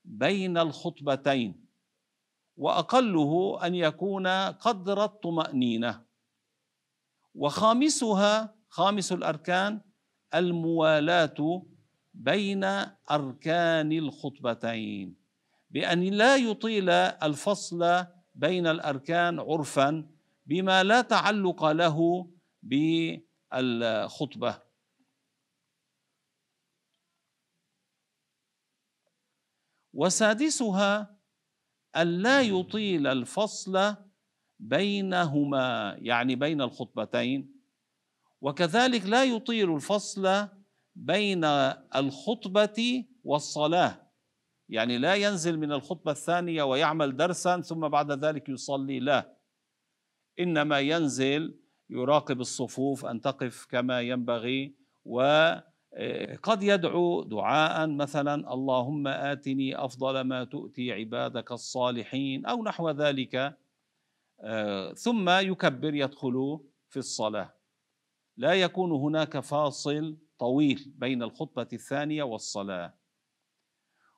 بين 0.06 0.58
الخطبتين. 0.58 1.61
وأقله 2.62 3.60
أن 3.66 3.76
يكون 3.76 4.28
قدر 4.62 5.04
الطمأنينة. 5.04 6.06
وخامسها 7.36 8.56
خامس 8.70 9.12
الأركان 9.12 9.82
الموالاة 10.36 11.66
بين 12.14 12.64
أركان 13.12 13.92
الخطبتين 13.92 15.16
بأن 15.70 16.04
لا 16.04 16.36
يطيل 16.36 16.90
الفصل 16.90 18.06
بين 18.36 18.68
الأركان 18.68 19.40
عرفا 19.40 20.10
بما 20.46 20.84
لا 20.84 21.02
تعلق 21.02 21.66
له 21.66 22.28
بالخطبة. 23.52 24.62
وسادسها 29.94 31.21
ألا 31.96 32.42
يطيل 32.42 33.08
الفصل 33.08 33.96
بينهما 34.60 35.96
يعني 36.00 36.36
بين 36.36 36.62
الخطبتين 36.62 37.62
وكذلك 38.42 39.06
لا 39.06 39.24
يطيل 39.24 39.76
الفصل 39.76 40.48
بين 40.96 41.46
الخطبة 41.96 43.06
والصلاة. 43.24 44.12
يعني 44.70 44.98
لا 44.98 45.16
ينزل 45.16 45.60
من 45.60 45.72
الخطبة 45.72 46.12
الثانية 46.12 46.64
ويعمل 46.64 47.18
درسا 47.18 47.62
ثم 47.62 47.88
بعد 47.88 48.26
ذلك 48.26 48.50
يصلي. 48.50 49.00
لا. 49.00 49.38
إنما 50.40 50.80
ينزل 50.80 51.60
يراقب 51.90 52.42
الصفوف 52.42 53.06
أن 53.06 53.22
تقف 53.22 53.66
كما 53.66 54.02
ينبغي 54.02 54.76
و 55.06 55.22
قد 56.44 56.64
يدعو 56.64 57.24
دعاء 57.24 57.88
مثلا 57.88 58.54
اللهم 58.54 59.08
آتني 59.08 59.76
أفضل 59.86 60.22
ما 60.22 60.44
تؤتي 60.44 60.92
عبادك 60.92 61.52
الصالحين 61.52 62.46
أو 62.46 62.64
نحو 62.64 62.90
ذلك 62.90 63.58
آه، 64.44 64.94
ثم 64.94 65.30
يكبر 65.30 65.94
يدخل 65.94 66.60
في 66.90 66.98
الصلاة. 66.98 67.54
لا 68.38 68.54
يكون 68.54 68.92
هناك 68.92 69.40
فاصل 69.40 70.18
طويل 70.40 70.94
بين 70.96 71.24
الخطبة 71.24 71.68
الثانية 71.74 72.24
والصلاة. 72.24 72.94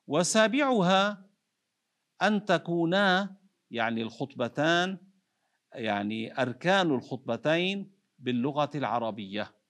وسابعها 0.08 1.30
أن 2.22 2.46
تكونا 2.46 3.36
يعني 3.72 4.02
الخطبتان 4.02 4.98
يعني 5.74 6.42
أركان 6.42 6.92
الخطبتين 6.92 7.92
باللغة 8.20 8.70
العربية. 8.76 9.62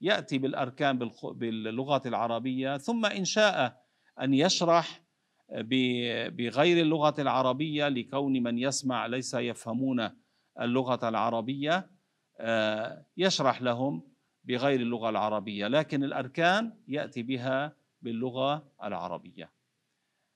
يأتي 0.00 0.38
بالأركان 0.38 1.10
باللغة 1.22 2.02
العربية 2.06 2.76
ثم 2.76 3.06
إن 3.06 3.24
شاء 3.24 3.84
أن 4.20 4.34
يشرح 4.34 5.04
بغير 6.28 6.82
اللغة 6.82 7.14
العربية 7.18 7.88
لكون 7.88 8.42
من 8.42 8.58
يسمع 8.58 9.06
ليس 9.06 9.34
يفهمون 9.34 10.10
اللغة 10.60 11.08
العربية 11.08 11.90
آه، 12.40 13.06
يشرح 13.16 13.62
لهم 13.62 14.14
بغير 14.44 14.80
اللغة 14.80 15.08
العربية. 15.08 15.66
لكن 15.66 16.04
الأركان 16.04 16.78
يأتي 16.88 17.22
بها 17.22 17.76
باللغة 18.02 18.72
العربية. 18.82 19.52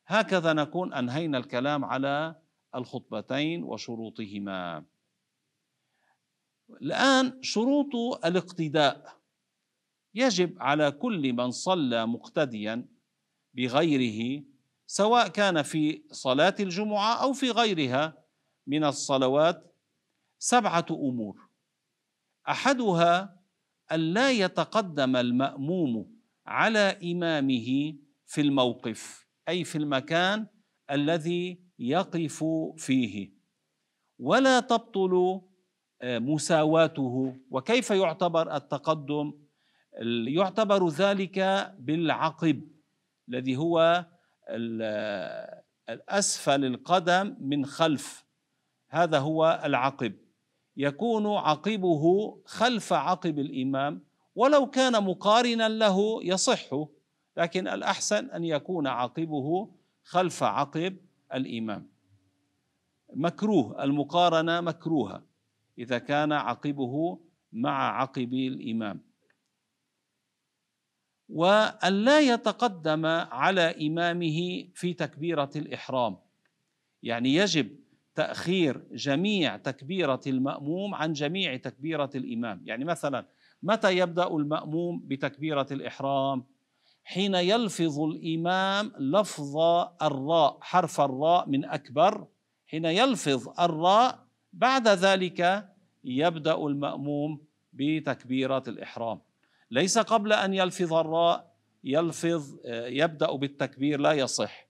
هكذا 0.07 0.53
نكون 0.53 0.95
أنهينا 0.95 1.39
الكلام 1.39 1.85
على 1.85 2.37
الخطبتين 2.75 3.65
وشروطهما. 3.65 4.85
الآن 6.83 7.43
شروط 7.43 8.25
الاقتداء. 8.25 9.18
يجب 10.15 10.55
على 10.61 10.91
كل 10.91 11.33
من 11.33 11.51
صلى 11.51 12.07
مقتديا 12.07 12.87
بغيره 13.55 14.45
سواء 14.87 15.29
كان 15.29 15.63
في 15.63 16.03
صلاة 16.11 16.55
الجمعة 16.61 17.23
أو 17.23 17.33
في 17.33 17.51
غيرها 17.51 18.25
من 18.67 18.85
الصلوات 18.85 19.75
سبعة 20.39 20.87
أمور. 20.91 21.49
أحدها 22.49 23.41
الا 23.93 24.31
يتقدم 24.31 25.17
المأموم 25.17 26.19
على 26.47 27.13
إمامه 27.13 27.95
في 28.27 28.41
الموقف 28.41 29.27
أي 29.49 29.65
في 29.65 29.79
المكان 29.79 30.47
الذي 30.91 31.61
يقف 31.79 32.45
فيه. 32.77 33.33
ولا 34.19 34.61
تبطل 34.61 35.41
آه، 36.03 36.19
مساواته 36.19 37.37
وكيف 37.51 37.91
يعتبر 37.91 38.57
التقدم؟ 38.57 39.48
يعتبر 40.27 40.89
ذلك 40.89 41.39
بالعقب 41.79 42.69
الذي 43.29 43.57
هو 43.57 44.07
الأسفل 45.89 46.65
القدم 46.65 47.37
من 47.41 47.67
خلف. 47.67 48.25
هذا 48.89 49.19
هو 49.19 49.63
العقب. 49.65 50.15
يكون 50.77 51.27
عقبه 51.27 52.35
خلف 52.47 52.93
عقب 52.93 53.39
الإمام 53.39 54.05
ولو 54.35 54.71
كان 54.71 55.05
مقارنا 55.05 55.69
له 55.69 56.25
يصح 56.25 56.75
لكن 57.37 57.69
الأحسن 57.69 58.31
أن 58.31 58.45
يكون 58.45 58.87
عقبه 58.87 59.71
خلف 60.03 60.43
عقب 60.43 60.97
الإمام. 61.35 61.89
مكروه 63.15 63.85
المقارنة 63.85 64.61
مكروهة 64.61 65.23
إذا 65.79 65.99
كان 65.99 66.33
عقبه 66.33 67.21
مع 67.53 68.01
عقب 68.01 68.35
الإمام. 68.35 69.08
وأن 71.29 71.93
لا 71.93 72.21
يتقدم 72.21 73.07
على 73.07 73.87
إمامه 73.87 74.69
في 74.75 74.95
تكبيرة 74.95 75.51
الإحرام. 75.57 76.17
يعني 77.03 77.35
يجب 77.35 77.69
تأخير 78.15 78.85
جميع 78.93 79.57
تكبيرة 79.57 80.21
المأموم 80.27 80.95
عن 80.95 81.13
جميع 81.13 81.57
تكبيرة 81.57 82.11
الإمام. 82.15 82.63
يعني 82.65 82.85
مثلا 82.85 83.27
متى 83.63 83.99
يبدأ 83.99 84.27
المأموم 84.27 85.03
بتكبيرة 85.05 85.67
الإحرام؟ 85.71 86.45
حين 87.05 87.35
يلفظ 87.35 88.01
الإمام 88.01 88.93
لفظ 88.99 89.57
الراء 90.03 90.59
حرف 90.61 91.01
الراء 91.01 91.49
من 91.49 91.65
أكبر. 91.65 92.27
حين 92.67 92.85
يلفظ 92.85 93.61
الراء 93.61 94.27
بعد 94.53 94.89
ذلك 94.89 95.69
يبدأ 96.05 96.55
المأموم 96.55 97.41
بتكبيرة 97.73 98.63
الإحرام. 98.69 99.21
ليس 99.71 99.99
قبل 99.99 100.33
أن 100.33 100.55
يلفظ 100.55 100.95
الراء 100.95 101.55
يلفظ 101.85 102.59
يبدأ 102.67 103.33
بالتكبير 103.33 104.01
لا 104.01 104.13
يصح. 104.13 104.69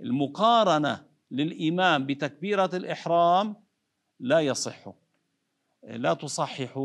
المقارنة 0.00 1.06
للإمام 1.30 2.06
بتكبيرة 2.06 2.70
الإحرام 2.74 3.56
لا 4.20 4.40
يصح. 4.40 4.88
لا 5.82 6.14
تصحح 6.14 6.78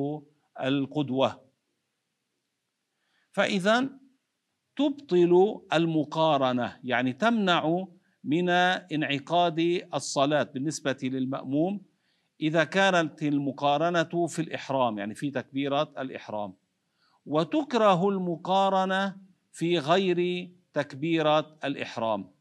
القدوة. 0.62 1.42
فإذا 3.32 3.90
تبطل 4.76 5.62
المقارنة 5.74 6.80
يعني 6.84 7.14
تمنع 7.14 7.88
من 8.24 8.50
انعقاد 8.50 9.88
الصلاة 9.94 10.44
بالنسبة 10.44 10.98
للمأموم 11.04 11.82
إذا 12.42 12.64
كانت 12.64 13.24
المقارنة 13.24 14.28
في 14.28 14.42
الإحرام 14.42 14.98
يعني 14.98 15.16
في 15.16 15.32
تكبيرة 15.32 15.94
الإحرام. 15.98 16.61
وتكره 17.26 18.10
المقارنة 18.10 19.18
في 19.52 19.80
غير 19.80 20.52
تكبيره 20.74 21.58
الإحرام 21.64 22.32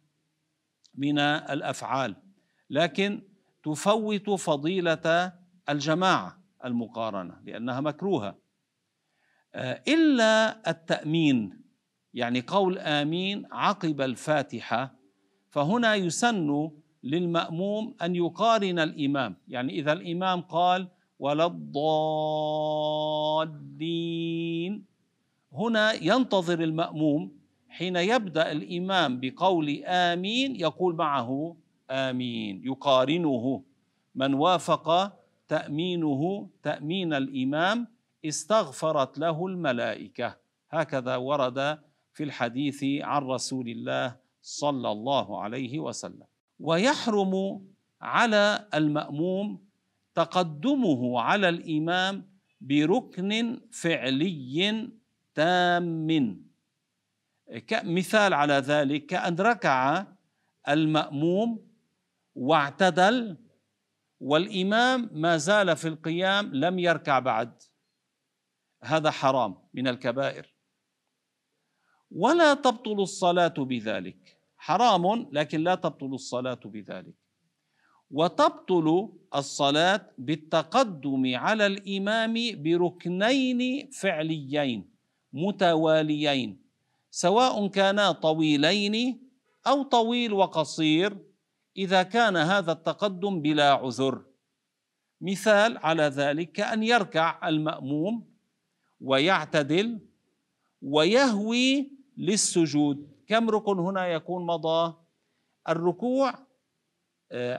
من 0.95 1.19
الأفعال 1.19 2.16
لكن 2.71 3.23
تفوت 3.62 4.31
فضيلة 4.31 5.33
الجماعة 5.69 6.40
المقارنة 6.64 7.40
لأنها 7.45 7.81
مكروهة. 7.81 8.38
إلا 9.88 10.71
التأمين 10.71 11.61
يعني 12.14 12.40
قول 12.40 12.79
آمين 12.79 13.47
عقب 13.53 14.01
الفاتحة 14.01 14.95
فهنا 15.51 15.95
يسن 15.95 16.71
للمأموم 17.03 17.97
أن 18.03 18.16
يقارن 18.16 18.79
الإمام. 18.79 19.37
يعني 19.49 19.73
إذا 19.73 19.93
الإمام 19.93 20.40
قال 20.40 20.88
ولا 21.20 21.46
الضالين. 21.46 21.92
هنا 25.52 25.92
ينتظر 25.92 26.61
المأموم 26.61 27.33
حين 27.68 27.96
يبدأ 27.96 28.52
الإمام 28.52 29.20
بقول 29.20 29.83
آمين 29.85 30.56
يقول 30.56 30.94
معه 30.94 31.56
آمين 31.90 32.62
يقارنه. 32.64 33.62
من 34.14 34.35
وافق 34.35 35.12
تأمينه 35.48 36.48
تأمين 36.62 37.14
الإمام 37.14 37.87
استغفرت 38.24 39.18
له 39.18 39.46
الملائكة. 39.46 40.37
هكذا 40.70 41.16
ورد 41.16 41.78
في 42.12 42.24
الحديث 42.24 42.85
عن 42.85 43.22
رسول 43.22 43.68
الله 43.68 44.16
صلى 44.42 44.90
الله 44.92 45.40
عليه 45.40 45.78
وسلم. 45.78 46.26
ويحرم 46.61 47.62
على 48.00 48.68
المأموم 48.74 49.69
تقدمه 50.24 51.20
على 51.20 51.48
الإمام 51.48 52.14
بركن 52.61 53.61
فعلي 53.72 54.90
تام. 55.35 56.06
مثال 57.72 58.35
على 58.35 58.54
ذلك 58.54 59.06
كأن 59.06 59.37
ركع 59.37 60.06
المأموم 60.68 61.70
واعتدل 62.35 63.37
والإمام 64.20 65.11
ما 65.12 65.37
زال 65.37 65.76
في 65.76 65.88
القيام 65.88 66.54
لم 66.54 66.78
يركع 66.78 67.18
بعد. 67.18 67.62
هذا 68.83 69.11
حرام 69.11 69.59
من 69.74 69.88
الكبائر. 69.88 70.54
ولا 72.11 72.54
تبطل 72.54 73.00
الصلاة 73.00 73.54
بذلك. 73.59 74.38
حرام 74.56 75.30
لكن 75.33 75.61
لا 75.61 75.74
تبطل 75.74 76.14
الصلاة 76.14 76.61
بذلك. 76.64 77.19
وتبطل 78.11 79.09
الصلاة 79.35 80.07
بالتقدم 80.18 81.37
على 81.37 81.66
الإمام 81.66 82.35
بركنين 82.62 83.90
فعليين 83.90 84.90
متواليين 85.33 86.62
سواء 87.11 87.66
كانا 87.68 88.12
طويلين 88.12 89.23
أو 89.66 89.83
طويل 89.83 90.33
وقصير 90.33 91.18
إذا 91.77 92.03
كان 92.03 92.37
هذا 92.37 92.73
التقدم 92.73 93.42
بلا 93.42 93.73
عذر. 93.73 94.25
مثال 95.20 95.79
على 95.79 96.03
ذلك 96.03 96.53
كان 96.53 96.83
يركع 96.83 97.49
المأموم 97.49 98.29
ويعتدل 99.01 99.99
ويهوي 100.83 101.92
للسجود. 102.16 103.11
كم 103.27 103.51
ركن 103.51 103.79
هنا 103.79 104.07
يكون 104.07 104.46
مضى؟ 104.46 104.94
الركوع 105.68 106.35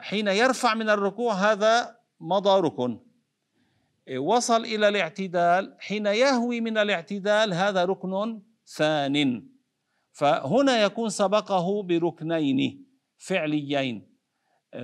حين 0.01 0.27
يرفع 0.27 0.73
من 0.73 0.89
الركوع 0.89 1.33
هذا 1.33 1.97
مضى 2.19 2.59
ركن 2.59 2.99
آه، 4.07 4.17
وصل 4.17 4.61
إلى 4.65 4.87
الاعتدال. 4.87 5.77
حين 5.79 6.05
يهوي 6.05 6.61
من 6.61 6.77
الاعتدال 6.77 7.53
هذا 7.53 7.85
ركن 7.85 8.41
ثان. 8.65 9.47
فهنا 10.11 10.83
يكون 10.83 11.09
سبقه 11.09 11.83
بركنين 11.83 12.85
فعليين. 13.17 14.11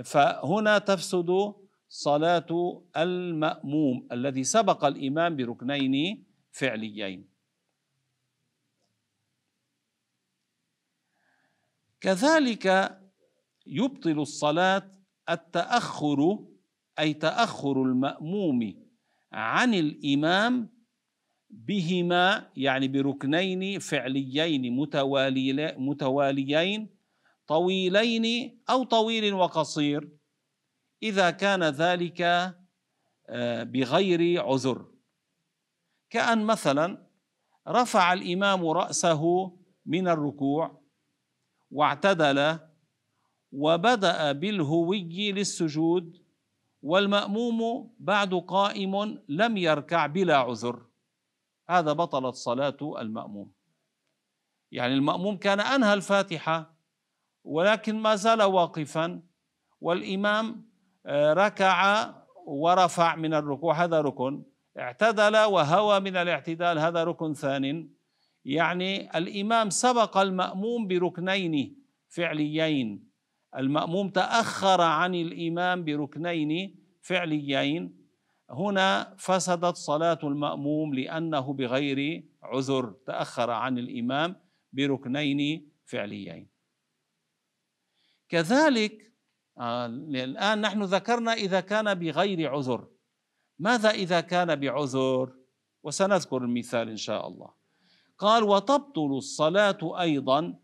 فهنا 0.04 0.78
تفسد 0.78 1.54
صلاة 1.88 2.82
المأموم 2.96 4.08
الذي 4.12 4.44
سبق 4.44 4.84
الإمام 4.84 5.36
بركنين 5.36 6.24
فعليين. 6.50 7.28
كذلك 12.00 12.98
يبطل 13.68 14.20
الصلاة 14.20 14.90
التأخر 15.30 16.38
أي 16.98 17.14
تأخر 17.14 17.82
المأموم 17.82 18.74
عن 19.32 19.74
الإمام 19.74 20.78
بهما 21.50 22.50
يعني 22.56 22.88
بركنين 22.88 23.78
فعليين 23.78 24.76
متواليين 25.78 26.88
طويلين 27.46 28.58
أو 28.70 28.84
طويل 28.84 29.34
وقصير. 29.34 30.08
إذا 31.02 31.30
كان 31.30 31.64
ذلك 31.64 32.20
آه، 33.30 33.62
بغير 33.62 34.42
عذر. 34.44 34.86
كأن 36.10 36.44
مثلا 36.44 37.06
رفع 37.68 38.12
الإمام 38.12 38.66
رأسه 38.66 39.52
من 39.86 40.08
الركوع 40.08 40.82
واعتدل 41.70 42.58
وبدأ 43.52 44.32
بالهوي 44.32 45.32
للسجود 45.32 46.22
والمأموم 46.82 47.90
بعد 47.98 48.34
قائم 48.34 49.18
لم 49.28 49.56
يركع 49.56 50.06
بلا 50.06 50.36
عذر. 50.36 50.86
هذا 51.68 51.92
بطلت 51.92 52.34
صلاة 52.34 52.76
المأموم. 52.82 53.52
يعني 54.72 54.94
المأموم 54.94 55.36
كان 55.36 55.60
أنهى 55.60 55.94
الفاتحة 55.94 56.74
ولكن 57.44 57.96
ما 57.96 58.16
زال 58.16 58.42
واقفا 58.42 59.22
والإمام 59.80 60.68
آه، 61.06 61.32
ركع 61.32 62.10
ورفع 62.46 63.16
من 63.16 63.34
الركوع. 63.34 63.84
هذا 63.84 64.00
ركن. 64.00 64.42
اعتدل 64.78 65.36
وهوى 65.36 66.00
من 66.00 66.16
الاعتدال. 66.16 66.78
هذا 66.78 67.04
ركن 67.04 67.34
ثان. 67.34 67.90
يعني 68.44 69.18
الإمام 69.18 69.70
سبق 69.70 70.16
المأموم 70.16 70.88
بركنين 70.88 71.82
فعليين. 72.08 73.07
المأموم 73.56 74.10
تأخر 74.10 74.80
عن 74.80 75.14
الإمام 75.14 75.84
بركنين 75.84 76.76
فعليين. 77.02 77.98
هنا 78.50 79.14
فسدت 79.18 79.76
صلاة 79.76 80.18
المأموم 80.24 80.94
لأنه 80.94 81.52
بغير 81.52 82.24
عذر 82.42 82.94
تأخر 83.06 83.50
عن 83.50 83.78
الإمام 83.78 84.36
بركنين 84.72 85.68
فعليين. 85.84 86.48
كذلك 88.28 89.12
آه 89.58 89.86
الآن 89.86 90.60
نحن 90.60 90.82
ذكرنا 90.82 91.32
إذا 91.32 91.60
كان 91.60 91.94
بغير 91.94 92.54
عذر. 92.54 92.88
ماذا 93.58 93.90
إذا 93.90 94.20
كان 94.20 94.56
بعذر؟ 94.56 95.34
وسنذكر 95.82 96.36
المثال 96.36 96.88
إن 96.88 96.96
شاء 96.96 97.28
الله. 97.28 97.50
قال 98.18 98.42
وتبطل 98.42 99.16
الصلاة 99.16 100.00
أيضا 100.00 100.58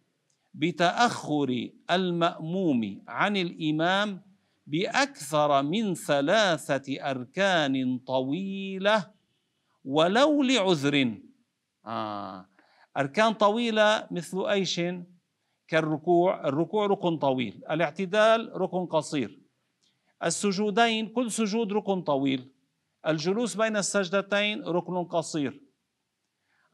بتأخر 0.54 1.68
المأموم 1.90 3.02
عن 3.08 3.36
الإمام 3.36 4.22
بأكثر 4.66 5.62
من 5.62 5.94
ثلاثة 5.94 7.10
أركان 7.10 7.98
طويلة 7.98 9.10
ولو 9.84 10.42
لعذر. 10.42 11.18
آه. 11.86 12.48
أركان 12.96 13.32
طويلة 13.32 14.06
مثل 14.10 14.46
أيش؟ 14.46 14.80
كالركوع. 15.68 16.48
الركوع 16.48 16.86
ركن 16.86 17.16
طويل 17.18 17.62
الاعتدال 17.70 18.52
ركن 18.54 18.86
قصير. 18.86 19.40
السجودين 20.24 21.08
كل 21.08 21.30
سجود 21.30 21.72
ركن 21.72 22.02
طويل. 22.02 22.50
الجلوس 23.06 23.56
بين 23.56 23.76
السجدتين 23.76 24.62
ركن 24.62 25.04
قصير. 25.04 25.60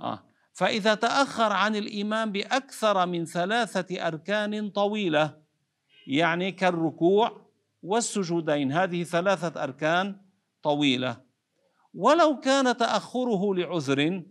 آه. 0.00 0.29
فإذا 0.52 0.94
تأخر 0.94 1.52
عن 1.52 1.76
الإمام 1.76 2.32
بأكثر 2.32 3.06
من 3.06 3.24
ثلاثة 3.24 4.06
أركان 4.06 4.70
طويلة 4.70 5.42
يعني 6.06 6.52
كالركوع 6.52 7.50
والسجودين 7.82 8.72
هذه 8.72 9.02
ثلاثة 9.02 9.64
أركان 9.64 10.20
طويلة. 10.62 11.20
ولو 11.94 12.40
كان 12.40 12.76
تأخره 12.76 13.54
لعذر 13.54 14.22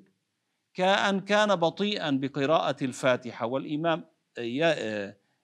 كأن 0.74 1.20
كان 1.20 1.56
بطيئا 1.56 2.12
بقراءة 2.12 2.84
الفاتحة 2.84 3.46
والإمام 3.46 4.06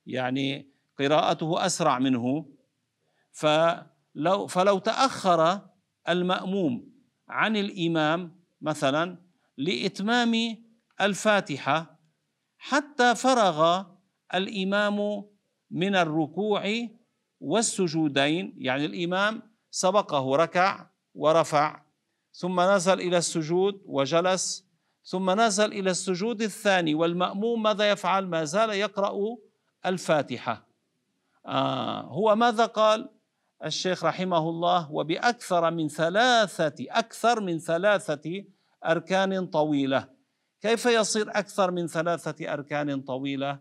يعني 0.06 0.72
قراءته 1.00 1.66
أسرع 1.66 2.00
منه 2.00 2.46
فلو 3.32 4.48
فلو 4.48 4.80
تأخر 4.80 5.62
المأموم 6.10 6.92
عن 7.30 7.58
الإمام 7.58 8.42
مثلا 8.62 9.18
لإتمام 9.58 10.65
الفاتحة 11.02 12.00
حتى 12.58 13.16
فرغ 13.16 13.84
الإمام 14.34 15.26
من 15.72 15.96
الركوع 15.96 16.88
والسجودين 17.42 18.56
يعني 18.58 18.86
الإمام 18.86 19.42
سبقه 19.72 20.36
ركع 20.36 20.86
ورفع 21.16 21.82
ثم 22.32 22.62
نزل 22.62 23.02
إلى 23.02 23.18
السجود 23.18 23.82
وجلس 23.86 24.66
ثم 25.04 25.42
نزل 25.42 25.74
إلى 25.74 25.90
السجود 25.90 26.42
الثاني 26.42 26.96
والمأموم 26.96 27.64
ماذا 27.64 27.90
يفعل؟ 27.90 28.28
ما 28.28 28.44
زال 28.44 28.70
يقرأ 28.70 29.38
الفاتحة. 29.86 30.68
آه 31.46 32.02
هو 32.02 32.36
ماذا 32.36 32.66
قال؟ 32.66 33.10
الشيخ 33.66 34.04
رحمه 34.04 34.50
الله 34.50 34.92
وبأكثر 34.92 35.72
من 35.72 35.88
ثلاثة 35.88 36.86
أكثر 36.90 37.42
من 37.42 37.60
ثلاثة 37.60 38.44
أركان 38.86 39.48
طويلة. 39.48 40.15
كيف 40.66 40.86
يصير 40.86 41.30
أكثر 41.30 41.72
من 41.72 41.88
ثلاثة 41.88 42.54
أركان 42.54 43.02
طويلة؟ 43.02 43.60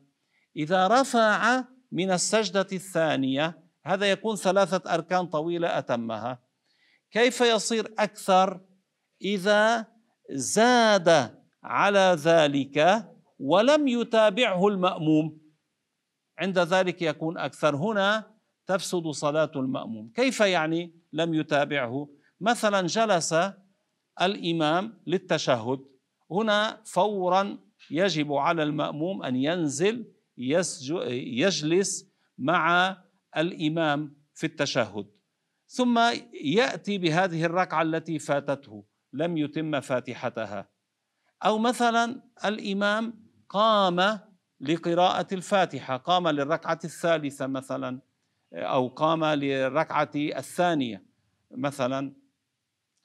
إذا 0.56 0.86
رفع 0.86 1.64
من 1.92 2.10
السجدة 2.10 2.66
الثانية 2.72 3.58
هذا 3.84 4.10
يكون 4.10 4.36
ثلاثة 4.36 4.94
أركان 4.94 5.26
طويلة 5.26 5.78
أتمها. 5.78 6.42
كيف 7.10 7.40
يصير 7.40 7.94
أكثر؟ 7.98 8.60
إذا 9.22 9.86
زاد 10.30 11.38
على 11.62 12.16
ذلك 12.18 13.08
ولم 13.38 13.88
يتابعه 13.88 14.68
المأموم. 14.68 15.40
عند 16.38 16.58
ذلك 16.58 17.02
يكون 17.02 17.38
أكثر. 17.38 17.76
هنا 17.76 18.34
تفسد 18.66 19.08
صلاة 19.08 19.52
المأموم. 19.56 20.12
كيف 20.16 20.40
يعني 20.40 20.94
لم 21.12 21.34
يتابعه؟ 21.34 22.08
مثلا 22.40 22.86
جلس 22.86 23.34
الإمام 24.22 25.02
للتشهد. 25.06 25.93
هنا 26.30 26.80
فورا 26.84 27.58
يجب 27.90 28.32
على 28.32 28.62
المأموم 28.62 29.22
أن 29.22 29.36
ينزل 29.36 30.12
يجلس 30.36 32.10
مع 32.38 32.96
الإمام 33.36 34.16
في 34.34 34.46
التشهد. 34.46 35.06
ثم 35.66 35.98
يأتي 36.44 36.98
بهذه 36.98 37.44
الركعة 37.44 37.82
التي 37.82 38.18
فاتته 38.18 38.84
لم 39.12 39.36
يتم 39.36 39.80
فاتحتها. 39.80 40.68
أو 41.44 41.58
مثلا 41.58 42.22
الإمام 42.44 43.24
قام 43.48 44.18
لقراءة 44.60 45.34
الفاتحة 45.34 45.96
قام 45.96 46.28
للركعة 46.28 46.78
الثالثة 46.84 47.46
مثلا 47.46 48.00
أو 48.52 48.88
قام 48.88 49.24
للركعة 49.24 50.10
الثانية 50.14 51.06
مثلا. 51.50 52.12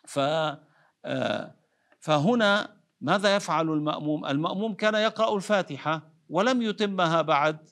ف 0.06 0.20
آه، 1.06 1.56
فهنا 2.00 2.79
ماذا 3.02 3.36
يفعل 3.36 3.70
المأموم؟ 3.70 4.26
المأموم 4.26 4.74
كان 4.74 4.96
يقرأ 4.96 5.36
الفاتحة 5.36 6.02
ولم 6.30 6.62
يتمها 6.62 7.22
بعد. 7.22 7.70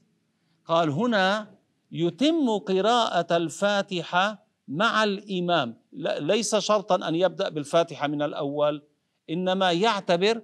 قال 0.66 0.90
هنا 0.90 1.48
يتم 1.92 2.58
قراءة 2.58 3.38
الفاتحة 3.38 4.46
مع 4.68 5.04
الإمام. 5.04 5.78
ليس 6.20 6.56
شرطا 6.56 7.08
أن 7.08 7.16
يبدأ 7.16 7.50
بالفاتحة 7.50 8.08
من 8.08 8.22
الأول. 8.22 8.84
إنما 9.30 9.72
يعتبر 9.72 10.42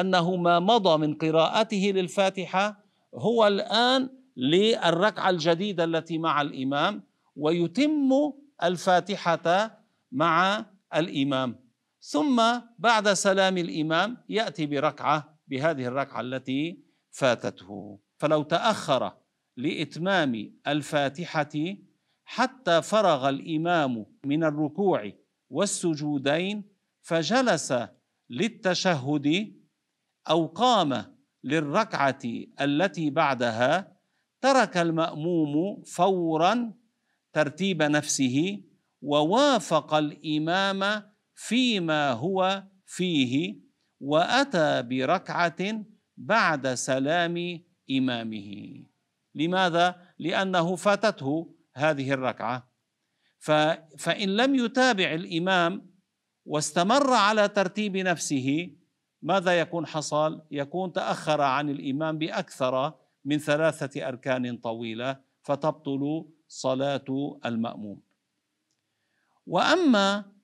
أنه 0.00 0.36
ما 0.36 0.58
مضى 0.58 0.98
من 1.06 1.14
قراءته 1.14 1.92
للفاتحة 1.94 2.84
هو 3.14 3.46
الآن 3.46 4.08
للركعة 4.36 5.30
الجديدة 5.30 5.84
التي 5.84 6.18
مع 6.18 6.42
الإمام 6.42 7.02
ويتم 7.36 8.32
الفاتحة 8.62 9.70
مع 10.12 10.66
الإمام. 10.94 11.65
ثم 12.08 12.42
بعد 12.78 13.12
سلام 13.12 13.58
الإمام 13.58 14.16
يأتي 14.28 14.66
بركعة 14.66 15.38
بهذه 15.48 15.86
الركعة 15.86 16.20
التي 16.20 16.84
فاتته. 17.10 17.98
فلو 18.18 18.42
تأخر 18.42 19.12
لإتمام 19.56 20.52
الفاتحة 20.66 21.76
حتى 22.24 22.82
فرغ 22.82 23.28
الإمام 23.28 24.06
من 24.24 24.44
الركوع 24.44 25.12
والسجودين 25.50 26.64
فجلس 27.02 27.74
للتشهد 28.30 29.56
أو 30.30 30.46
قام 30.46 31.16
للركعة 31.44 32.22
التي 32.60 33.10
بعدها 33.10 33.96
ترك 34.40 34.76
المأموم 34.76 35.82
فورا 35.82 36.72
ترتيب 37.32 37.82
نفسه 37.82 38.62
ووافق 39.02 39.94
الإمام 39.94 41.02
فيما 41.36 42.10
هو 42.10 42.64
فيه 42.86 43.56
وأتى 44.00 44.82
بركعة 44.82 45.84
بعد 46.16 46.74
سلام 46.74 47.60
إمامه. 47.90 48.82
لماذا؟ 49.34 50.02
لأنه 50.18 50.76
فاتته 50.76 51.54
هذه 51.74 52.12
الركعة. 52.12 52.70
فإن 53.98 54.36
لم 54.36 54.54
يتابع 54.54 55.14
الإمام 55.14 55.90
واستمر 56.44 57.12
على 57.12 57.48
ترتيب 57.48 57.96
نفسه 57.96 58.76
ماذا 59.22 59.60
يكون 59.60 59.86
حصل؟ 59.86 60.42
يكون 60.50 60.92
تأخر 60.92 61.40
عن 61.40 61.70
الإمام 61.70 62.18
بأكثر 62.18 62.94
من 63.24 63.38
ثلاثة 63.38 64.08
أركان 64.08 64.56
طويلة 64.56 65.20
فتبطل 65.42 66.28
صلاة 66.48 67.38
المأموم. 67.44 68.02
وأما 69.46 70.35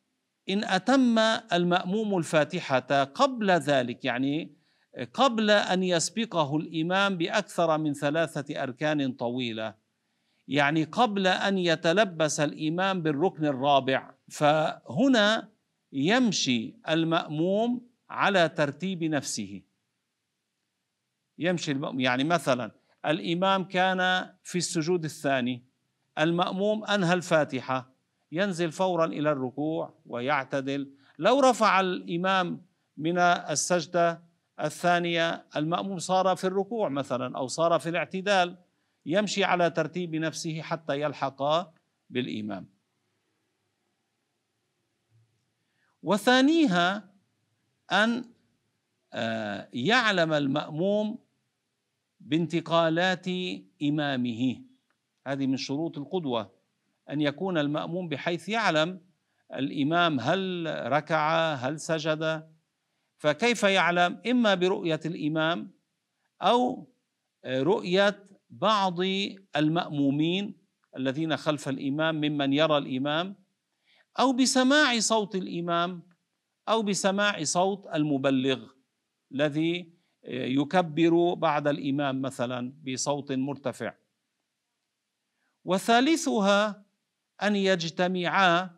إن 0.48 0.64
أتم 0.64 1.18
المأموم 1.52 2.18
الفاتحة 2.18 3.04
قبل 3.04 3.50
ذلك 3.50 4.04
يعني 4.04 4.56
قبل 5.14 5.50
أن 5.50 5.82
يسبقه 5.82 6.56
الإمام 6.56 7.16
بأكثر 7.16 7.78
من 7.78 7.94
ثلاثة 7.94 8.62
أركان 8.62 9.12
طويلة 9.12 9.74
يعني 10.48 10.84
قبل 10.84 11.26
أن 11.26 11.58
يتلبس 11.58 12.40
الإمام 12.40 13.02
بالركن 13.02 13.44
الرابع 13.44 14.14
فهنا 14.28 15.52
يمشي 15.92 16.76
المأموم 16.88 17.88
على 18.10 18.48
ترتيب 18.48 19.04
نفسه. 19.04 19.62
يمشي 21.38 21.72
المأموم 21.72 22.00
يعني 22.00 22.24
مثلا 22.24 22.70
الإمام 23.06 23.64
كان 23.64 24.30
في 24.42 24.58
السجود 24.58 25.04
الثاني 25.04 25.64
المأموم 26.18 26.84
أنهى 26.84 27.14
الفاتحة 27.14 27.91
ينزل 28.32 28.72
فورا 28.72 29.04
إلى 29.04 29.32
الركوع 29.32 29.94
ويعتدل. 30.06 30.90
لو 31.18 31.40
رفع 31.40 31.80
الإمام 31.80 32.66
من 32.96 33.18
السجدة 33.18 34.22
الثانية 34.60 35.46
المأموم 35.56 35.98
صار 35.98 36.36
في 36.36 36.46
الركوع 36.46 36.88
مثلا 36.88 37.36
أو 37.36 37.46
صار 37.46 37.78
في 37.78 37.88
الاعتدال 37.88 38.56
يمشي 39.06 39.44
على 39.44 39.70
ترتيب 39.70 40.14
نفسه 40.14 40.62
حتى 40.62 41.00
يلحق 41.00 41.42
بالإمام. 42.10 42.68
وثانيها 46.02 47.12
أن 47.92 48.24
آه، 49.14 49.68
يعلم 49.72 50.32
المأموم 50.32 51.18
بانتقالات 52.20 53.26
إمامه. 53.82 54.62
هذه 55.26 55.46
من 55.46 55.56
شروط 55.56 55.98
القدوة. 55.98 56.61
أن 57.10 57.20
يكون 57.20 57.58
المأموم 57.58 58.08
بحيث 58.08 58.48
يعلم 58.48 59.00
الإمام 59.54 60.20
هل 60.20 60.66
ركع 60.92 61.54
هل 61.54 61.80
سجد. 61.80 62.52
فكيف 63.18 63.62
يعلم؟ 63.62 64.22
إما 64.26 64.54
برؤية 64.54 65.00
الإمام 65.06 65.72
أو 66.42 66.88
رؤية 67.46 68.26
بعض 68.50 68.98
المأمومين 69.56 70.62
الذين 70.96 71.36
خلف 71.36 71.68
الإمام 71.68 72.14
ممن 72.14 72.52
يرى 72.52 72.78
الإمام 72.78 73.36
أو 74.20 74.32
بسماع 74.32 74.98
صوت 74.98 75.34
الإمام 75.34 76.02
أو 76.68 76.82
بسماع 76.82 77.44
صوت 77.44 77.86
المبلغ 77.94 78.68
الذي 79.32 79.92
يكبر 80.24 81.34
بعد 81.34 81.68
الإمام 81.68 82.22
مثلا 82.22 82.74
بصوت 82.86 83.32
مرتفع. 83.32 83.94
وثالثها 85.64 86.84
أن 87.42 87.56
يجتمعا 87.56 88.70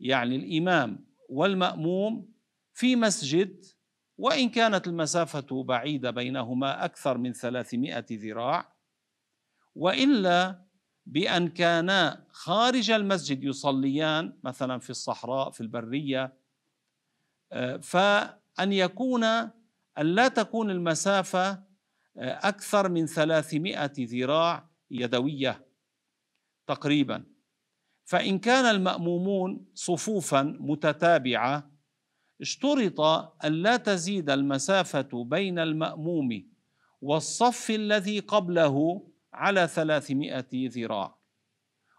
يعني 0.00 0.36
الإمام 0.36 1.06
والمأموم 1.28 2.32
في 2.74 2.96
مسجد 2.96 3.64
وإن 4.18 4.48
كانت 4.48 4.86
المسافة 4.86 5.62
بعيدة 5.64 6.10
بينهما 6.10 6.84
أكثر 6.84 7.18
من 7.18 7.32
ثلاثمائة 7.32 8.06
ذراع 8.10 8.76
وإلا 9.74 10.62
بأن 11.06 11.48
كانا 11.48 12.26
خارج 12.30 12.90
المسجد 12.90 13.44
يصليان 13.44 14.38
مثلا 14.44 14.78
في 14.78 14.90
الصحراء 14.90 15.50
في 15.50 15.60
البرية 15.60 16.38
آه، 17.52 17.76
فأن 17.76 18.72
يكون 18.72 19.24
أن 19.24 19.52
لا 19.98 20.28
تكون 20.28 20.70
المسافة 20.70 21.50
آه، 21.50 22.48
أكثر 22.48 22.88
من 22.88 23.06
ثلاثمائة 23.06 23.92
ذراع 23.98 24.70
يدوية 24.90 25.66
تقريبا. 26.66 27.31
فإن 28.04 28.38
كان 28.38 28.64
المأمومون 28.64 29.64
صفوفا 29.74 30.42
متتابعة 30.60 31.70
اشترط 32.40 33.00
أن 33.44 33.52
لا 33.52 33.76
تزيد 33.76 34.30
المسافة 34.30 35.24
بين 35.24 35.58
المأموم 35.58 36.52
والصف 37.00 37.70
الذي 37.70 38.18
قبله 38.18 39.06
على 39.32 39.68
ثلاثمائة 39.68 40.46
ذراع. 40.54 41.18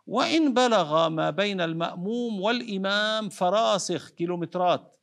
وإن 0.06 0.54
بلغ 0.54 1.10
ما 1.10 1.30
بين 1.30 1.62
المأموم 1.62 2.42
والإمام 2.42 3.30
فراسخ 3.30 4.10
كيلومترات. 4.10 4.96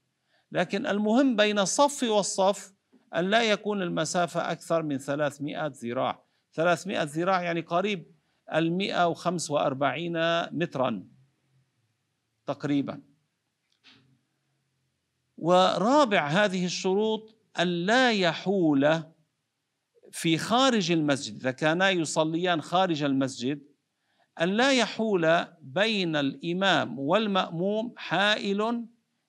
لكن 0.52 0.86
المهم 0.86 1.36
بين 1.36 1.58
الصف 1.58 2.02
والصف 2.02 2.72
أن 3.16 3.30
لا 3.30 3.42
يكون 3.42 3.82
المسافة 3.82 4.52
أكثر 4.52 4.82
من 4.82 4.98
300 4.98 5.66
ذراع. 5.66 6.24
300 6.52 7.02
ذراع 7.02 7.42
يعني 7.42 7.60
قريب 7.60 8.19
ال 8.54 8.72
145 8.72 10.58
مترا 10.58 11.06
تقريبا. 12.46 13.02
ورابع 15.38 16.26
هذه 16.26 16.64
الشروط 16.64 17.34
أن 17.60 17.66
لا 17.66 18.12
يحول 18.12 19.02
في 20.12 20.38
خارج 20.38 20.92
المسجد 20.92 21.34
إذا 21.34 21.50
كانا 21.50 21.90
يصليان 21.90 22.62
خارج 22.62 23.02
المسجد 23.02 23.62
أن 24.40 24.48
لا 24.48 24.72
يحول 24.72 25.44
بين 25.60 26.16
الإمام 26.16 26.98
والمأموم 26.98 27.94
حائل 27.96 28.86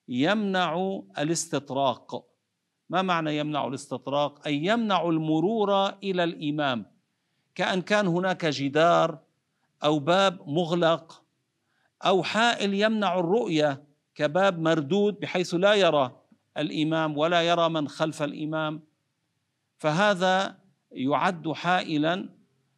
يمنع 0.08 1.02
الاستطراق. 1.18 2.28
ما 2.90 3.02
معنى 3.02 3.38
يمنع 3.38 3.68
الاستطراق؟ 3.68 4.48
أي 4.48 4.66
يمنع 4.66 5.10
المرور 5.10 5.90
إلى 5.90 6.24
الإمام. 6.24 6.91
كأن 7.62 7.82
كان 7.82 8.08
هناك 8.08 8.46
جدار 8.46 9.20
أو 9.84 10.00
باب 10.00 10.50
مغلق 10.50 11.24
أو 12.06 12.24
حائل 12.24 12.74
يمنع 12.74 13.20
الرؤية 13.20 13.84
كباب 14.16 14.60
مردود 14.60 15.20
بحيث 15.20 15.54
لا 15.54 15.74
يرى 15.74 16.12
الإمام 16.58 17.18
ولا 17.18 17.42
يرى 17.42 17.70
من 17.70 17.88
خلف 17.88 18.24
الإمام. 18.24 18.82
فهذا 19.78 20.58
يعد 20.92 21.52
حائلا 21.52 22.30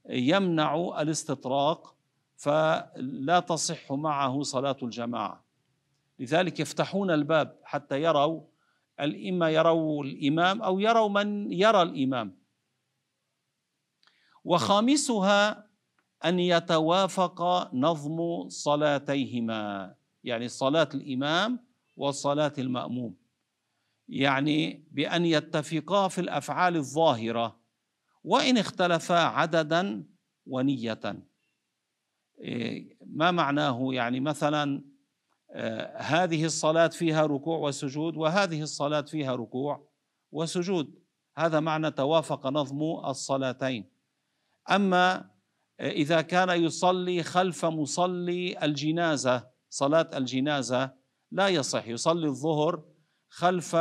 يمنع 0.09 1.01
الاستطراق 1.01 1.95
فلا 2.35 3.39
تصح 3.47 3.91
معه 3.91 4.41
صلاة 4.41 4.77
الجماعة. 4.83 5.43
لذلك 6.19 6.59
يفتحون 6.59 7.11
الباب 7.11 7.55
حتى 7.63 8.01
يروا 8.01 8.41
الإما 8.99 9.49
يروا 9.49 10.03
الإمام 10.03 10.61
أو 10.61 10.79
يروا 10.79 11.09
من 11.09 11.51
يرى 11.51 11.81
الإمام. 11.81 12.42
وخامسها 14.43 15.67
أن 16.25 16.39
يتوافق 16.39 17.69
نظم 17.73 18.49
صلاتيهما 18.49 19.95
يعني 20.23 20.47
صلاة 20.47 20.89
الإمام 20.93 21.60
وصلاة 21.97 22.53
المأموم. 22.58 23.15
يعني 24.08 24.88
بأن 24.91 25.25
يتفقا 25.25 26.08
في 26.08 26.21
الأفعال 26.21 26.75
الظاهرة 26.75 27.60
وإن 28.23 28.58
اختلفا 28.58 29.19
عددا 29.19 30.03
ونية. 30.47 31.23
إيه، 32.39 32.97
ما 33.06 33.32
معناه؟ 33.32 33.88
يعني 33.91 34.19
مثلا 34.19 34.84
آه، 35.56 35.97
هذه 35.97 36.45
الصلاة 36.45 36.88
فيها 36.88 37.25
ركوع 37.25 37.58
وسجود 37.58 38.17
وهذه 38.17 38.62
الصلاة 38.62 39.01
فيها 39.01 39.36
ركوع 39.36 39.88
وسجود. 40.32 40.99
هذا 41.38 41.60
معنى 41.60 41.91
توافق 41.91 42.47
نظم 42.47 42.82
الصلاتين. 43.06 43.92
أما 44.71 45.30
آه، 45.80 45.89
إذا 45.89 46.21
كان 46.21 46.63
يصلي 46.63 47.23
خلف 47.23 47.65
مصلي 47.65 48.65
الجنازة 48.65 49.47
صلاة 49.69 50.10
الجنازة 50.13 50.93
لا 51.32 51.47
يصح. 51.47 51.88
يصلي 51.88 52.28
الظهر 52.28 52.84
خلف 53.30 53.76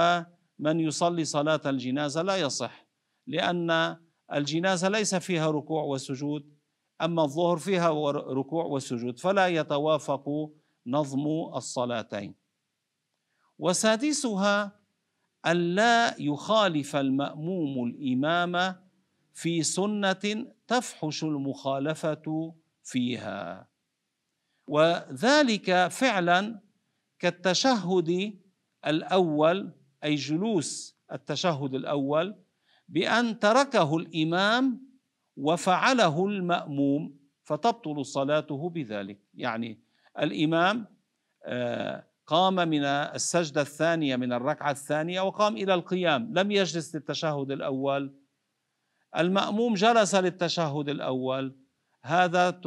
من 0.59 0.81
يصلي 0.81 1.25
صلاة 1.25 1.61
الجنازة 1.67 2.23
لا 2.23 2.37
يصح 2.37 2.87
لأن 3.27 3.97
الجنازة 4.33 4.89
ليس 4.89 5.15
فيها 5.15 5.51
ركوع 5.51 5.83
وسجود 5.83 6.59
أما 7.03 7.23
الظهر 7.23 7.57
فيها 7.57 8.11
ركوع 8.13 8.65
وسجود 8.65 9.19
فلا 9.19 9.47
يتوافق 9.47 10.53
نظم 10.87 11.27
الصلاتين. 11.57 12.35
وسادسها 13.59 14.81
ألا 15.47 16.21
يخالف 16.21 16.97
المأموم 16.97 17.87
الإمام 17.89 18.77
في 19.35 19.63
سنة 19.63 20.47
تفحش 20.67 21.25
المخالفة 21.25 22.55
فيها. 22.83 23.69
وذلك 24.67 25.89
فعلا 25.89 26.61
كالتشهد 27.19 28.39
الأول 28.87 29.73
أي 30.05 30.15
جلوس 30.15 30.99
التشهد 31.13 31.75
الأول 31.75 32.37
بأن 32.89 33.39
تركه 33.39 33.97
الإمام 33.97 34.93
وفعله 35.37 36.27
المأموم 36.27 37.19
فتبطل 37.45 38.07
صلاته 38.07 38.71
بذلك. 38.71 39.19
يعني 39.35 39.81
الإمام 40.19 40.87
آه، 41.45 42.07
قام 42.27 42.55
من 42.55 42.85
السجدة 42.85 43.61
الثانية 43.61 44.17
من 44.17 44.33
الركعة 44.33 44.71
الثانية 44.71 45.21
وقام 45.21 45.57
إلى 45.57 45.75
القيام. 45.75 46.33
لم 46.39 46.51
يجلس 46.51 46.95
للتشهد 46.95 47.51
الأول 47.51 48.22
المأموم 49.17 49.75
جلس 49.75 50.15
للتشهد 50.15 50.89
الأول. 50.89 51.57
هذا 52.03 52.61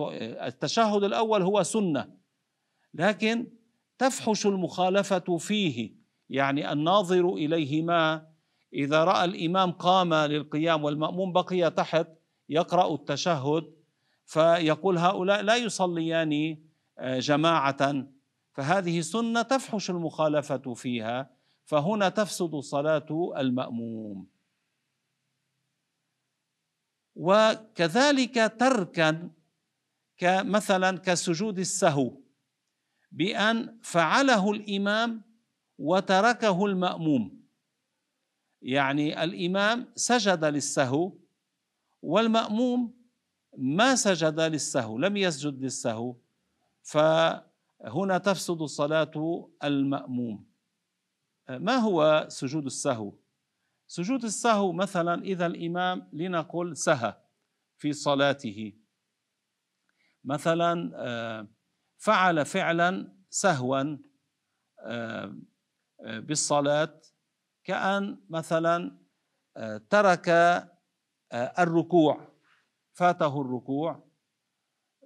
التشهد 0.47 1.03
الأول 1.03 1.41
هو 1.41 1.63
سنة. 1.63 2.07
لكن 2.93 3.47
تفحش 3.97 4.45
المخالفة 4.45 5.37
فيه 5.37 5.95
يعني 6.29 6.71
الناظر 6.71 7.33
إليهما 7.33 8.27
إذا 8.73 9.03
رأى 9.03 9.25
الإمام 9.25 9.71
قام 9.71 10.13
للقيام 10.13 10.83
والمأموم 10.83 11.33
بقي 11.33 11.71
تحت 11.71 12.07
يقرأ 12.49 12.93
التشهد 12.93 13.73
فيقول 14.25 14.97
هؤلاء 14.97 15.41
لا 15.41 15.55
يصليان 15.55 16.57
آه، 16.97 17.19
جماعة. 17.19 18.05
فهذه 18.53 19.01
سنة 19.01 19.41
تفحش 19.41 19.89
المخالفة 19.89 20.73
فيها 20.73 21.29
فهنا 21.65 22.09
تفسد 22.09 22.55
صلاة 22.55 23.33
المأموم. 23.37 24.27
وكذلك 27.15 28.55
تركا 28.59 29.29
كمثلا 30.17 30.97
كسجود 30.97 31.59
السهو 31.59 32.21
بأن 33.11 33.77
فعله 33.81 34.51
الإمام 34.51 35.21
وتركه 35.77 36.65
المأموم 36.65 37.45
يعني 38.61 39.23
الإمام 39.23 39.91
سجد 39.95 40.45
للسهو 40.45 41.11
والمأموم 42.01 42.93
ما 43.57 43.95
سجد 43.95 44.39
للسهو 44.39 44.97
لم 44.97 45.17
يسجد 45.17 45.61
للسهو 45.61 46.15
فهنا 46.81 48.17
تفسد 48.17 48.63
صلاة 48.63 49.47
المأموم 49.63 50.45
ما 51.49 51.75
هو 51.75 52.25
سجود 52.29 52.65
السهو؟ 52.65 53.13
سجود 53.87 54.23
السهو 54.23 54.71
مثلا 54.71 55.23
إذا 55.23 55.45
الإمام 55.45 56.09
لنقل 56.13 56.77
سهى 56.77 57.13
في 57.77 57.93
صلاته. 57.93 58.73
مثلا 60.25 60.91
آه، 60.95 61.47
فعل 61.97 62.45
فعلا 62.45 63.17
سهوا 63.29 63.97
آه، 64.85 65.35
آه، 66.05 66.19
بالصلاة 66.19 67.01
كأن 67.63 68.17
مثلا 68.29 69.05
ترك 69.89 70.29
الركوع 71.33 72.27
فاته 72.93 73.41
الركوع 73.41 74.09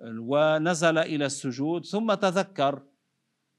ونزل 0.03 0.97
إلى 0.97 1.25
السجود 1.25 1.85
ثم 1.85 2.13
تذكر 2.13 2.83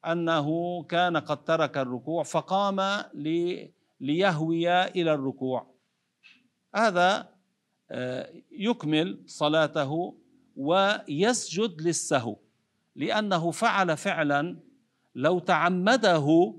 أنه 0.07 0.83
كان 0.85 1.17
قد 1.17 1.45
ترك 1.45 1.79
الركوع 1.79 2.23
فقام 2.23 2.81
ليهوي 4.01 4.83
إلى 4.83 5.15
الركوع. 5.15 5.75
هذا 6.75 7.35
يكمل 8.51 9.23
صلاته 9.27 10.19
ويسجد 10.57 11.83
للسهو 11.83 12.37
لأنه 12.97 13.51
فعل 13.51 13.97
فعلا 13.97 14.61
لو 15.15 15.39
تعمده 15.39 16.55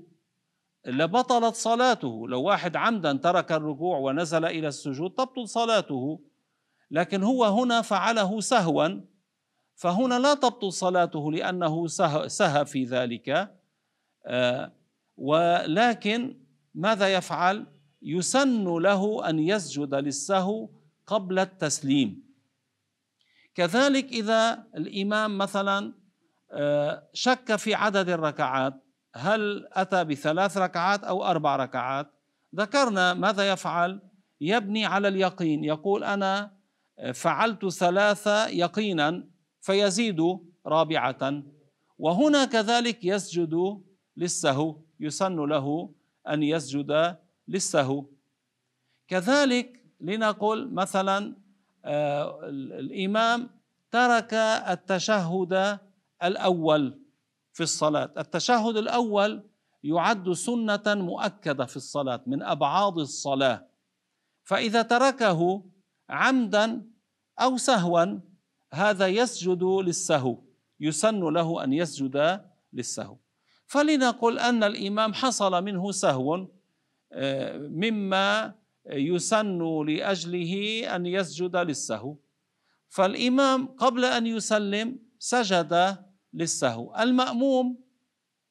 لبطلت 0.86 1.54
صلاته. 1.54 2.28
لو 2.28 2.42
واحد 2.42 2.76
عمدا 2.76 3.12
ترك 3.12 3.52
الركوع 3.52 3.98
ونزل 3.98 4.44
إلى 4.44 4.68
السجود 4.68 5.10
تبطل 5.10 5.48
صلاته. 5.48 6.20
لكن 6.90 7.22
هو 7.22 7.44
هنا 7.44 7.82
فعله 7.82 8.40
سهوا 8.40 9.00
فهنا 9.74 10.18
لا 10.18 10.34
تبطل 10.34 10.72
صلاته 10.72 11.32
لأنه 11.32 11.86
سهى 12.26 12.66
في 12.66 12.84
ذلك 12.84 13.56
آه، 14.26 14.72
ولكن 15.16 16.41
ماذا 16.74 17.14
يفعل؟ 17.14 17.66
يسن 18.02 18.64
له 18.64 19.28
أن 19.28 19.38
يسجد 19.38 19.94
للسهو 19.94 20.68
قبل 21.06 21.38
التسليم. 21.38 22.22
كذلك 23.54 24.12
إذا 24.12 24.66
الإمام 24.76 25.38
مثلا 25.38 25.92
آه، 26.50 27.08
شك 27.12 27.56
في 27.56 27.74
عدد 27.74 28.08
الركعات 28.08 28.74
هل 29.14 29.68
أتى 29.72 30.04
بثلاث 30.04 30.56
ركعات 30.56 31.04
أو 31.04 31.24
أربع 31.24 31.56
ركعات؟ 31.56 32.10
ذكرنا 32.56 33.14
ماذا 33.14 33.52
يفعل؟ 33.52 34.00
يبني 34.40 34.86
على 34.86 35.08
اليقين 35.08 35.64
يقول 35.64 36.04
أنا 36.04 36.52
فعلت 37.14 37.68
ثلاثة 37.68 38.46
يقينا 38.46 39.24
فيزيد 39.60 40.20
رابعة 40.66 41.42
وهنا 41.98 42.44
كذلك 42.44 43.04
يسجد 43.04 43.82
للسهو 44.16 44.78
يسن 45.00 45.36
له 45.36 45.94
أن 46.28 46.42
يسجد 46.42 47.16
للسهو 47.48 48.04
كذلك 49.08 49.84
لنقل 50.00 50.74
مثلا 50.74 51.36
آه، 51.84 52.40
الإمام 52.48 53.50
ترك 53.90 54.34
التشهد 54.34 55.78
الأول 56.22 57.02
في 57.52 57.62
الصلاة. 57.62 58.10
التشهد 58.18 58.76
الأول 58.76 59.42
يعد 59.84 60.32
سنة 60.32 60.82
مؤكدة 60.86 61.64
في 61.64 61.76
الصلاة 61.76 62.20
من 62.26 62.42
أبعاض 62.42 62.98
الصلاة. 62.98 63.66
فإذا 64.44 64.82
تركه 64.82 65.64
عمدا 66.10 66.86
أو 67.40 67.56
سهوا 67.56 68.20
هذا 68.72 69.06
يسجد 69.06 69.62
للسهو. 69.62 70.38
يسن 70.80 71.20
له 71.20 71.64
أن 71.64 71.72
يسجد 71.72 72.44
للسهو. 72.72 73.16
فلنقل 73.72 74.38
أن 74.38 74.64
الإمام 74.64 75.14
حصل 75.14 75.64
منه 75.64 75.92
سهو 75.92 76.46
آه، 77.12 77.56
مما 77.56 78.54
يسن 78.86 79.84
لأجله 79.86 80.82
أن 80.96 81.06
يسجد 81.06 81.56
للسهو. 81.56 82.16
فالإمام 82.88 83.66
قبل 83.66 84.04
أن 84.04 84.26
يسلم 84.26 84.98
سجد 85.18 85.96
للسهو. 86.34 86.94
المأموم 86.96 87.84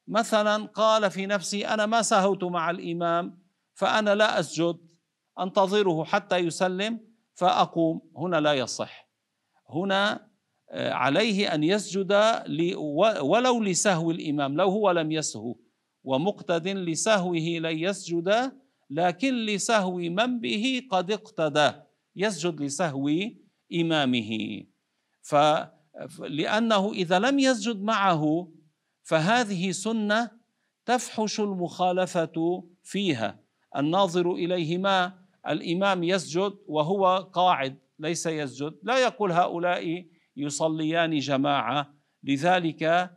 مثلا 0.08 0.66
قال 0.66 1.12
في 1.12 1.26
نفسي 1.26 1.68
أنا 1.68 1.86
ما 1.86 2.02
سهوت 2.02 2.44
مع 2.44 2.70
الإمام 2.70 3.40
فأنا 3.74 4.16
لا 4.16 4.40
أسجد 4.40 4.78
أنتظره 5.40 6.04
حتى 6.04 6.38
يسلم 6.38 7.00
فأقوم. 7.34 8.02
هنا 8.18 8.40
لا 8.40 8.54
يصح. 8.54 9.10
هنا 9.70 10.31
عليه 10.74 11.54
أن 11.54 11.64
يسجد 11.64 12.12
ولو 13.22 13.64
لسهو 13.64 14.12
الإمام 14.12 14.58
لو 14.58 14.70
هو 14.70 14.92
لم 14.92 15.12
يسهو 15.12 15.56
ومقتد 16.04 16.68
لسهوه 16.68 17.36
لن 17.38 17.78
يسجد 17.78 18.52
لكن 18.90 19.46
لسهو 19.46 19.98
من 19.98 20.40
به 20.40 20.82
قد 20.92 21.12
اقتدى 21.12 21.72
يسجد 22.16 22.62
لسهو 22.62 23.10
إمامه. 23.74 24.62
لأنه 26.20 26.92
إذا 26.92 27.20
لم 27.20 27.40
يسجد 27.40 27.82
معه 27.82 28.52
فهذه 29.04 29.72
سنة 29.72 30.32
تفحش 30.86 31.40
المخالفة 31.40 32.64
فيها. 32.84 33.40
الناظر 33.78 34.32
إليهما 34.34 35.14
الإمام 35.48 36.04
يسجد 36.04 36.54
وهو 36.68 37.18
قاعد 37.18 37.78
ليس 38.00 38.26
يسجد. 38.26 38.74
لا 38.84 38.98
يقول 38.98 39.32
هؤلاء 39.32 40.06
يصليان 40.36 41.20
جماعة. 41.20 41.94
لذلك 42.24 43.12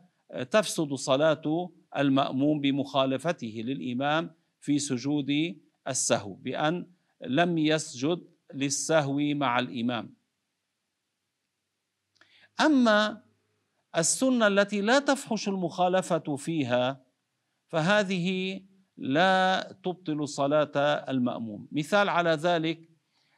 تفسد 0.51 0.93
صلاة 0.93 1.71
المأموم 1.97 2.61
بمخالفته 2.61 3.61
للإمام 3.65 4.35
في 4.59 4.79
سجود 4.79 5.57
السهو 5.87 6.33
بأن 6.33 6.87
لم 7.21 7.57
يسجد 7.57 8.27
للسهو 8.53 9.17
مع 9.17 9.59
الإمام. 9.59 10.15
أما 12.61 13.23
السنة 13.97 14.47
التي 14.47 14.81
لا 14.81 14.99
تفحش 14.99 15.47
المخالفة 15.47 16.35
فيها 16.35 17.05
فهذه 17.67 18.61
لا 18.97 19.77
تبطل 19.83 20.27
صلاة 20.27 20.71
المأموم. 21.09 21.67
مثال 21.71 22.09
على 22.09 22.29
ذلك 22.29 22.89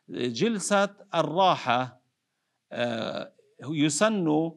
جلسة 0.10 0.96
الراحة 1.16 2.02
آه، 2.72 3.34
يسن 3.64 4.52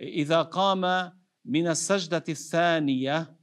إذا 0.00 0.42
قام 0.42 1.12
من 1.44 1.68
السجدة 1.68 2.24
الثانية 2.28 3.36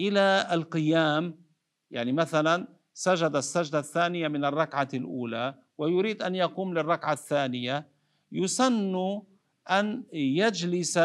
إلى 0.00 0.48
القيام 0.52 1.44
يعني 1.90 2.12
مثلا 2.12 2.68
سجد 2.94 3.36
السجدة 3.36 3.78
الثانية 3.78 4.28
من 4.28 4.44
الركعة 4.44 4.88
الأولى 4.94 5.54
ويريد 5.78 6.22
أن 6.22 6.34
يقوم 6.34 6.74
للركعة 6.74 7.12
الثانية 7.12 7.88
يسن 8.32 9.22
أن 9.70 10.04
يجلس 10.12 10.98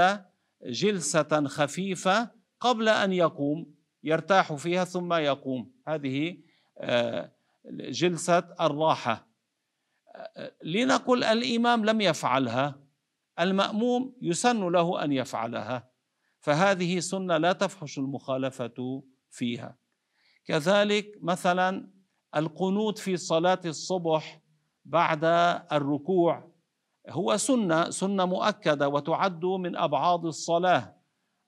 جلسة 0.66 1.48
خفيفة 1.48 2.32
قبل 2.60 2.90
أن 2.90 3.14
يقوم 3.14 3.74
يرتاح 4.04 4.54
فيها 4.54 4.84
ثم 4.84 5.14
يقوم. 5.14 5.72
هذه 5.88 6.38
آه، 6.78 7.32
جلسة 7.72 8.38
الراحة. 8.62 9.28
آه، 10.16 10.52
لنقل 10.64 11.24
الإمام 11.24 11.86
لم 11.86 12.02
يفعلها. 12.02 12.89
المأموم 13.40 14.16
يسن 14.22 14.70
له 14.70 15.04
أن 15.04 15.12
يفعلها. 15.12 15.90
فهذه 16.40 17.00
سنة 17.00 17.38
لا 17.38 17.54
تفحش 17.54 17.98
المخالفة 17.98 19.04
فيها. 19.30 19.78
كذلك 20.46 21.18
مثلا 21.22 21.92
القنوت 22.36 22.98
في 22.98 23.18
صلاة 23.18 23.60
الصبح 23.66 24.42
بعد 24.86 25.24
الركوع 25.72 26.52
هو 27.10 27.38
سنة 27.38 27.90
سنة 27.90 28.26
مؤكدة 28.26 28.90
وتعد 28.90 29.46
من 29.46 29.76
ابعاض 29.76 30.26
الصلاة. 30.26 30.96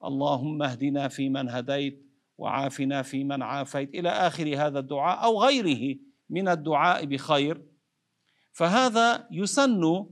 اللهم 0.04 0.64
اهدنا 0.64 1.08
فيمن 1.08 1.50
هديت 1.50 2.06
وعافنا 2.38 3.02
فيمن 3.02 3.42
عافيت 3.42 3.96
إلى 3.96 4.10
آخر 4.10 4.56
هذا 4.58 4.80
الدعاء 4.80 5.24
أو 5.24 5.44
غيره 5.44 6.00
من 6.30 6.48
الدعاء 6.48 7.06
بخير. 7.06 7.66
فهذا 8.52 9.28
يسن 9.32 10.06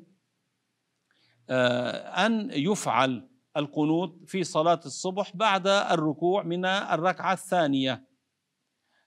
آه، 1.49 2.25
أن 2.25 2.49
يفعل 2.53 3.29
القنوت 3.57 4.23
في 4.25 4.43
صلاة 4.43 4.79
الصبح 4.85 5.35
بعد 5.35 5.67
الركوع 5.67 6.43
من 6.43 6.65
الركعة 6.65 7.33
الثانية. 7.33 8.05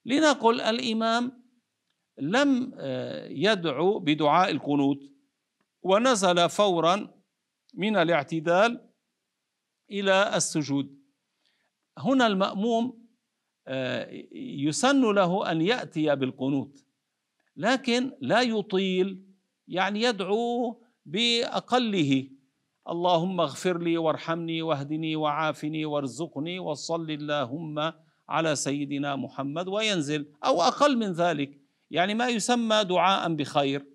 لنقل 0.05 0.61
الإمام 0.61 1.43
لم 2.19 2.73
آه، 2.79 3.29
يدعو 3.29 3.99
بدعاء 3.99 4.51
القنوت 4.51 4.99
ونزل 5.83 6.49
فورا 6.49 7.15
من 7.75 7.97
الاعتدال 7.97 8.89
إلى 9.91 10.37
السجود. 10.37 11.03
هنا 11.99 12.27
المأموم 12.27 13.03
آه، 13.67 14.09
يسن 14.33 15.15
له 15.15 15.51
أن 15.51 15.63
يأتي 15.63 16.17
بالقنوت 16.17 16.87
لكن 17.57 18.13
لا 18.21 18.43
يطيل 18.43 19.27
يعني 19.69 20.03
يدعو 20.03 20.83
بأقله. 21.07 22.29
اللهم 22.89 23.41
اغفر 23.41 23.79
لي 23.79 23.99
وارحمني 23.99 24.63
واهدني 24.63 25.17
وعافني 25.17 25.85
وارزقني 25.85 26.59
وصل 26.59 27.11
اللهم 27.11 27.93
على 28.29 28.57
سيدنا 28.57 29.17
محمد 29.17 29.69
وينزل 29.69 30.33
أو 30.45 30.63
أقل 30.63 30.99
من 30.99 31.13
ذلك. 31.13 31.61
يعني 31.91 32.15
ما 32.15 32.29
يسمى 32.29 32.85
دعاء 32.85 33.35
بخير 33.35 33.87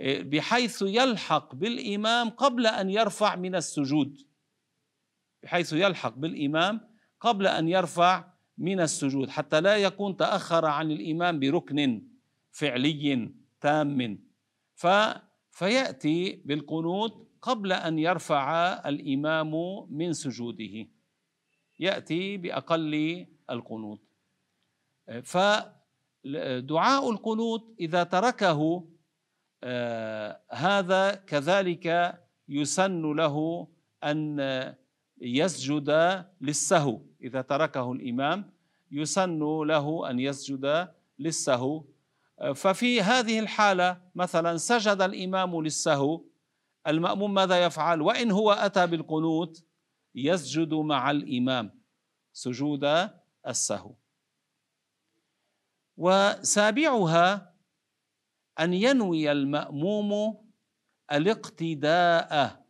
بحيث 0.00 0.82
يلحق 0.82 1.54
بالإمام 1.54 2.30
قبل 2.30 2.66
أن 2.66 2.90
يرفع 2.90 3.36
من 3.36 3.54
السجود. 3.54 4.18
بحيث 5.42 5.72
يلحق 5.72 6.14
بالإمام 6.16 6.80
قبل 7.20 7.46
أن 7.46 7.68
يرفع 7.68 8.24
من 8.58 8.80
السجود 8.80 9.30
حتى 9.30 9.60
لا 9.60 9.76
يكون 9.76 10.16
تأخر 10.16 10.64
عن 10.64 10.90
الإمام 10.90 11.38
بركن 11.38 12.08
فعلي 12.50 13.32
تام. 13.60 14.18
ف 14.74 14.86
فيأتي 15.50 16.42
بالقنوت 16.44 17.27
قبل 17.42 17.72
أن 17.72 17.98
يرفع 17.98 18.72
الإمام 18.88 19.52
من 19.90 20.12
سجوده. 20.12 20.86
يأتي 21.80 22.36
بأقل 22.36 23.26
القنوت. 23.50 24.00
فدعاء 25.22 27.10
القنوت 27.10 27.74
إذا 27.80 28.02
تركه 28.02 28.84
آه، 29.64 30.40
هذا 30.50 31.14
كذلك 31.14 32.18
يسن 32.48 33.12
له 33.12 33.68
أن 34.04 34.40
يسجد 35.20 35.90
للسهو. 36.40 37.00
إذا 37.22 37.40
تركه 37.40 37.92
الإمام 37.92 38.50
يسن 38.90 39.38
له 39.62 40.10
أن 40.10 40.20
يسجد 40.20 40.88
للسهو. 41.18 41.84
ففي 42.54 43.02
هذه 43.02 43.38
الحالة 43.38 44.00
مثلا 44.14 44.56
سجد 44.56 45.02
الإمام 45.02 45.62
للسهو 45.62 46.24
المأموم 46.86 47.34
ماذا 47.34 47.64
يفعل؟ 47.64 48.02
وإن 48.02 48.30
هو 48.30 48.52
أتى 48.52 48.86
بالقنوت 48.86 49.64
يسجد 50.14 50.74
مع 50.74 51.10
الإمام 51.10 51.80
سجود 52.32 53.10
السهو. 53.46 53.94
وسابعها 55.96 57.54
أن 58.60 58.74
ينوي 58.74 59.32
المأموم 59.32 60.38
الاقتداء 61.12 62.64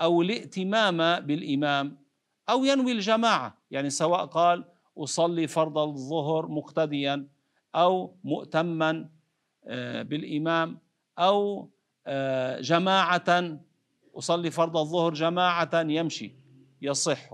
أو 0.00 0.22
الائتمام 0.22 1.20
بالإمام 1.20 2.04
أو 2.48 2.64
ينوي 2.64 2.92
الجماعة 2.92 3.58
يعني 3.70 3.90
سواء 3.90 4.26
قال 4.26 4.64
أصلي 4.98 5.46
فرض 5.46 5.78
الظهر 5.78 6.46
مقتديا 6.48 7.28
أو 7.74 8.16
مؤتما 8.24 9.10
آه، 9.66 10.02
بالإمام 10.02 10.78
أو 11.18 11.70
جماعة 12.60 13.58
أصلي 14.14 14.50
فرض 14.50 14.76
الظهر 14.76 15.14
جماعة 15.14 15.70
يمشي 15.74 16.32
يصح. 16.82 17.30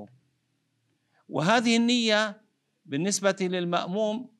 وهذه 1.29 1.77
النية 1.77 2.41
بالنسبة 2.85 3.37
للمأموم 3.41 4.31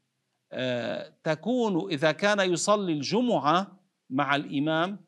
آه، 0.53 1.13
تكون 1.25 1.93
إذا 1.93 2.13
كان 2.13 2.53
يصلي 2.53 2.93
الجمعة 2.93 3.81
مع 4.11 4.37
الإمام 4.37 5.05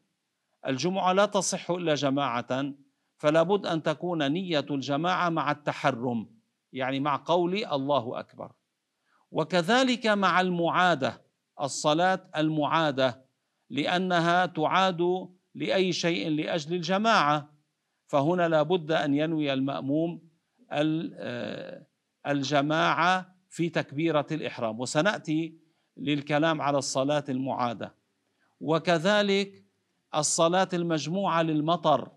الجمعة 0.66 1.12
لا 1.12 1.27
تصح 1.27 1.70
إلا 1.70 1.95
جماعة 1.95 2.73
فلا 3.18 3.43
بد 3.43 3.66
أن 3.66 3.83
تكون 3.83 4.33
نية 4.33 4.66
الجماعة 4.70 5.29
مع 5.29 5.51
التحرم 5.51 6.27
يعني 6.73 7.01
مع 7.01 7.23
قول 7.25 7.64
الله 7.64 8.20
أكبر. 8.20 8.53
وكذلك 9.31 10.07
مع 10.07 10.41
المعادة 10.41 11.23
الصلاة 11.61 12.31
المعادة. 12.37 13.22
لأنها 13.73 14.47
تعاد 14.47 15.29
لأي 15.55 15.93
شيء 15.93 16.29
لأجل 16.29 16.75
الجماعة. 16.75 17.53
فهنا 18.07 18.49
لا 18.49 18.62
بد 18.62 18.93
أن 18.93 19.14
ينوي 19.14 19.53
المأموم 19.53 20.29
آه، 20.73 21.87
الجماعة 22.27 23.37
في 23.49 23.68
تكبيرة 23.68 24.27
الإحرام. 24.31 24.81
وسنأتي 24.81 25.59
للكلام 25.97 26.61
على 26.62 26.79
الصلاة 26.79 27.25
المعادة. 27.29 27.95
وكذلك 28.61 29.64
الصلاة 30.14 30.68
المجموعة 30.73 31.43
للمطر. 31.43 32.12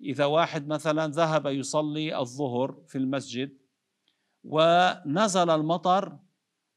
إذا 0.00 0.24
واحد 0.24 0.68
مثلا 0.68 1.06
ذهب 1.06 1.46
يصلي 1.46 2.18
الظهر 2.18 2.82
في 2.86 2.98
المسجد 2.98 3.58
ونزل 4.44 5.50
المطر 5.50 6.18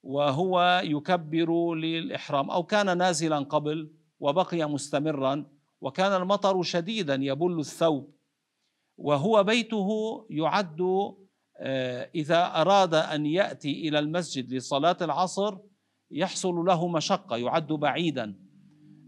وهو 0.03 0.81
يكبر 0.83 1.73
للإحرام. 1.73 2.51
أو 2.51 2.63
كان 2.63 2.97
نازلا 2.97 3.39
قبل 3.39 3.91
وبقي 4.19 4.69
مستمرا 4.69 5.45
وكان 5.81 6.21
المطر 6.21 6.61
شديدا 6.61 7.15
يبل 7.15 7.59
الثوب. 7.59 8.13
وهو 8.97 9.43
بيته 9.43 9.87
يعد 10.29 10.81
آه، 11.57 12.09
إذا 12.15 12.61
أراد 12.61 12.93
أن 12.93 13.25
يأتي 13.25 13.87
إلى 13.87 13.99
المسجد 13.99 14.53
لصلاة 14.53 14.97
العصر 15.01 15.57
يحصل 16.11 16.55
له 16.55 16.87
مشقة 16.87 17.37
يعد 17.37 17.67
بعيدا. 17.67 18.35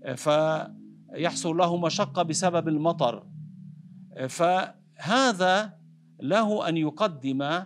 آه، 0.04 0.16
فيحصل 0.16 1.58
له 1.58 1.78
مشقة 1.78 2.24
بسبب 2.24 2.68
المطر. 2.68 3.28
آه، 4.18 4.28
فهذا 4.28 5.80
له 6.22 6.70
أن 6.70 6.78
يقدم 6.78 7.66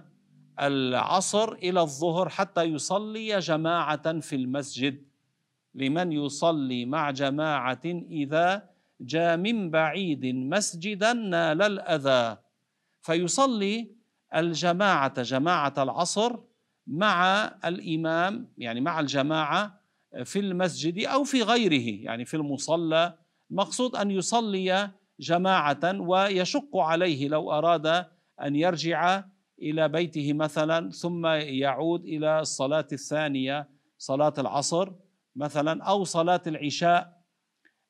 العصر 0.61 1.53
إلى 1.53 1.81
الظهر 1.81 2.29
حتى 2.29 2.63
يصلي 2.63 3.39
جماعة 3.39 4.19
في 4.19 4.35
المسجد. 4.35 5.03
لمن 5.75 6.11
يصلي 6.11 6.85
مع 6.85 7.11
جماعة 7.11 7.81
إذا 8.11 8.69
جاء 9.01 9.37
من 9.37 9.69
بعيد 9.69 10.25
مسجدا 10.25 11.13
نال 11.13 11.61
الأذى. 11.61 12.37
فيصلي 13.01 13.91
الجماعة 14.35 15.21
جماعة 15.21 15.73
العصر 15.77 16.39
مع 16.87 17.45
الإمام 17.65 18.47
يعني 18.57 18.81
مع 18.81 18.99
الجماعة 18.99 19.79
في 20.23 20.39
المسجد 20.39 21.05
أو 21.05 21.23
في 21.23 21.43
غيره 21.43 22.05
يعني 22.05 22.25
في 22.25 22.37
المصلى. 22.37 23.17
المقصود 23.51 23.95
أن 23.95 24.11
يصلي 24.11 24.89
جماعة 25.19 25.99
ويشق 26.01 26.77
عليه 26.77 27.27
لو 27.27 27.51
أراد 27.51 28.05
أن 28.41 28.55
يرجع 28.55 29.23
إلى 29.61 29.87
بيته 29.87 30.33
مثلا 30.33 30.91
ثم 30.91 31.25
يعود 31.25 32.03
إلى 32.03 32.39
الصلاة 32.39 32.87
الثانية 32.91 33.69
صلاة 33.97 34.33
العصر 34.37 34.91
مثلا 35.35 35.83
أو 35.83 36.03
صلاة 36.03 36.41
العشاء 36.47 37.19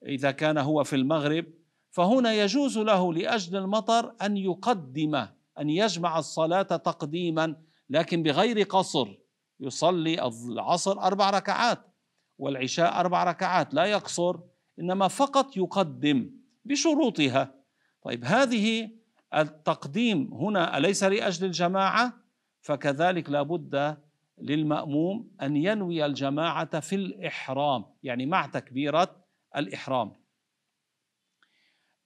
إذا 0.05 0.31
كان 0.31 0.57
هو 0.57 0.83
في 0.83 0.95
المغرب. 0.95 1.45
فهنا 1.91 2.33
يجوز 2.33 2.77
له 2.77 3.13
لأجل 3.13 3.55
المطر 3.55 4.15
أن 4.21 4.37
يقدم 4.37 5.15
أن 5.59 5.69
يجمع 5.69 6.19
الصلاة 6.19 6.61
تقديما 6.61 7.55
لكن 7.89 8.23
بغير 8.23 8.61
قصر. 8.61 9.07
يصلي 9.59 10.31
العصر 10.49 10.99
أربع 10.99 11.29
ركعات 11.29 11.79
والعشاء 12.37 12.99
أربع 12.99 13.23
ركعات 13.23 13.73
لا 13.73 13.85
يقصر 13.85 14.39
إنما 14.79 15.07
فقط 15.07 15.57
يقدم 15.57 16.31
بشروطها. 16.65 17.55
طيب 18.03 18.25
هذه 18.25 18.89
التقديم 19.35 20.33
هنا 20.33 20.77
أليس 20.77 21.03
لأجل 21.03 21.45
الجماعة؟ 21.45 22.13
فكذلك 22.61 23.29
لابد 23.29 23.97
للمأموم 24.41 25.31
أن 25.41 25.57
ينوي 25.57 26.05
الجماعة 26.05 26.79
في 26.79 26.95
الإحرام 26.95 27.85
يعني 28.03 28.25
مع 28.25 28.45
تكبيرة 28.45 29.25
الإحرام. 29.55 30.15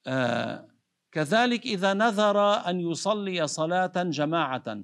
آه 0.06 0.68
كذلك 1.12 1.66
إذا 1.66 1.92
نذر 1.92 2.38
أن 2.40 2.80
يصلي 2.80 3.46
صلاة 3.46 3.92
جماعة. 3.96 4.82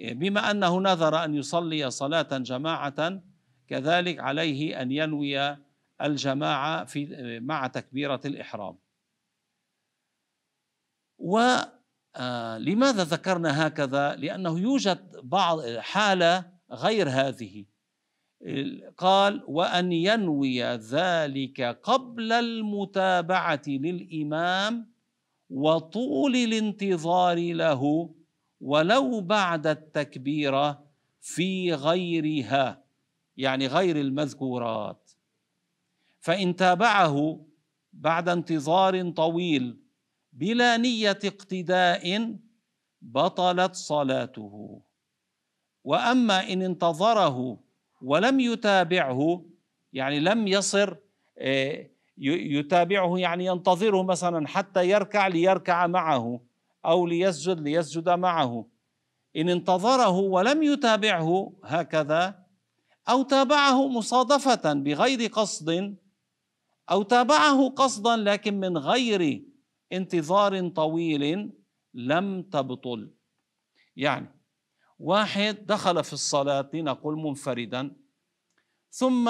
بما 0.00 0.50
أنه 0.50 0.80
نذر 0.80 1.24
أن 1.24 1.34
يصلي 1.34 1.90
صلاة 1.90 2.28
جماعة 2.38 3.22
كذلك 3.68 4.20
عليه 4.20 4.82
أن 4.82 4.92
ينوي 4.92 5.56
الجماعة 6.02 6.84
في 6.84 7.40
مع 7.40 7.66
تكبيرة 7.66 8.20
الإحرام. 8.24 8.83
ولماذا 11.24 13.02
آه، 13.02 13.04
ذكرنا 13.04 13.66
هكذا؟ 13.66 14.16
لأنه 14.16 14.58
يوجد 14.58 15.16
بعض 15.22 15.66
حالة 15.66 16.52
غير 16.72 17.08
هذه. 17.08 17.64
قال 18.96 19.44
وأن 19.48 19.92
ينوي 19.92 20.62
ذلك 20.64 21.60
قبل 21.82 22.32
المتابعة 22.32 23.62
للإمام 23.66 24.92
وطول 25.50 26.36
الانتظار 26.36 27.52
له 27.52 28.14
ولو 28.60 29.20
بعد 29.20 29.66
التكبيرة 29.66 30.84
في 31.20 31.74
غيرها. 31.74 32.84
يعني 33.36 33.66
غير 33.66 33.96
المذكورات. 33.96 35.10
فإن 36.20 36.56
تابعه 36.56 37.46
بعد 37.92 38.28
انتظار 38.28 39.10
طويل 39.10 39.83
بلا 40.34 40.76
نية 40.76 41.18
اقتداء 41.24 42.36
بطلت 43.02 43.74
صلاته. 43.74 44.80
وأما 45.84 46.52
إن 46.52 46.62
انتظره 46.62 47.60
ولم 48.02 48.40
يتابعه 48.40 49.44
يعني 49.92 50.20
لم 50.20 50.48
يصر 50.48 50.96
آه، 51.38 51.90
يتابعه 52.18 53.18
يعني 53.18 53.46
ينتظره 53.46 54.02
مثلا 54.02 54.46
حتى 54.46 54.88
يركع 54.88 55.26
ليركع 55.26 55.86
معه 55.86 56.40
أو 56.84 57.06
ليسجد 57.06 57.60
ليسجد 57.60 58.08
معه. 58.08 58.66
إن 59.36 59.48
انتظره 59.48 60.18
ولم 60.18 60.62
يتابعه 60.62 61.52
هكذا 61.64 62.44
أو 63.08 63.22
تابعه 63.22 63.88
مصادفة 63.88 64.72
بغير 64.72 65.30
قصد 65.30 65.96
أو 66.90 67.02
تابعه 67.02 67.68
قصدا 67.68 68.16
لكن 68.16 68.60
من 68.60 68.78
غير 68.78 69.53
انتظار 69.96 70.68
طويل 70.68 71.52
لم 71.94 72.42
تبطل. 72.42 73.14
يعني 73.96 74.40
واحد 74.98 75.66
دخل 75.66 76.04
في 76.04 76.12
الصلاة 76.12 76.70
لنقول 76.74 77.16
منفردا 77.16 77.96
ثم 78.90 79.24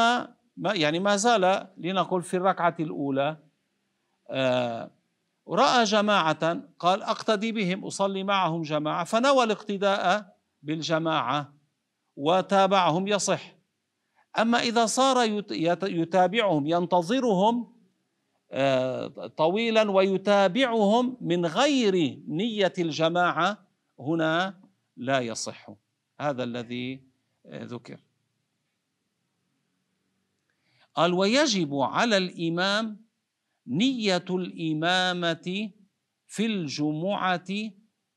ما 0.57 0.75
يعني 0.75 0.99
ما 0.99 1.17
زال 1.17 1.69
لنقول 1.77 2.23
في 2.23 2.37
الركعة 2.37 2.77
الأولى. 2.81 3.37
آه 4.31 4.91
رأى 5.49 5.85
جماعة 5.85 6.63
قال 6.79 7.03
أقتدي 7.03 7.53
بهم 7.53 7.85
أصلي 7.85 8.25
معهم 8.25 8.63
جماعة. 8.63 9.05
فنوى 9.05 9.45
الاقتداء 9.45 10.37
بالجماعة 10.63 11.55
وتابعهم 12.17 13.09
يصح. 13.09 13.55
أما 14.39 14.59
إذا 14.59 14.87
صار 14.87 15.45
يتابعهم 15.83 16.67
ينتظرهم 16.67 17.74
طويلا 19.37 19.91
ويتابعهم 19.91 21.17
من 21.21 21.47
غير 21.47 22.19
نية 22.29 22.73
الجماعة 22.79 23.67
هنا 23.99 24.61
لا 24.97 25.21
يصح. 25.21 25.71
هذا 26.21 26.45
الذي 26.45 27.01
آه، 27.47 27.65
ذكر. 27.65 28.01
قال 30.95 31.13
ويجب 31.13 31.75
على 31.75 32.17
الإمام 32.17 33.05
نية 33.67 34.25
الإمامة 34.31 35.71
في 36.27 36.47
الجمعة 36.47 37.49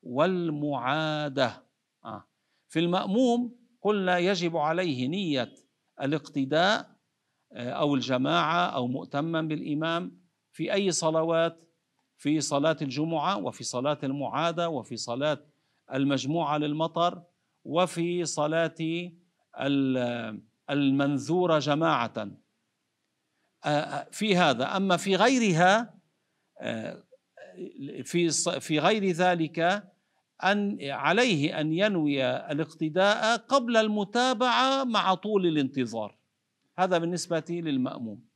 والمعادة. 0.03 1.63
آه. 2.05 2.23
في 2.67 2.79
المأموم 2.79 3.55
قلنا 3.81 4.17
يجب 4.17 4.57
عليه 4.57 5.07
نية 5.07 5.53
الاقتداء 6.01 6.97
آه، 7.51 7.69
أو 7.69 7.95
الجماعة 7.95 8.65
أو 8.65 8.87
مؤتما 8.87 9.41
بالإمام. 9.41 10.26
في 10.57 10.73
أي 10.73 10.91
صلوات؟ 10.91 11.63
في 12.17 12.41
صلاة 12.41 12.77
الجمعة 12.81 13.37
وفي 13.37 13.63
صلاة 13.63 13.97
المعادة 14.03 14.69
وفي 14.69 14.97
صلاة 14.97 15.39
المجموعة 15.93 16.57
للمطر 16.57 17.23
وفي 17.65 18.25
صلاة 18.25 18.75
المنذورة 20.69 21.59
جماعة. 21.59 22.31
في 24.11 24.35
هذا. 24.35 24.77
أما 24.77 24.97
في 24.97 25.15
غيرها 25.15 25.93
في 28.03 28.29
في 28.59 28.79
غير 28.79 29.05
ذلك 29.11 29.83
أن 30.43 30.77
عليه 30.81 31.59
أن 31.59 31.73
ينوي 31.73 32.25
الاقتداء 32.25 33.37
قبل 33.37 33.77
المتابعة 33.77 34.83
مع 34.83 35.13
طول 35.13 35.45
الانتظار. 35.45 36.17
هذا 36.77 36.97
بالنسبة 36.97 37.45
للمأموم. 37.49 38.26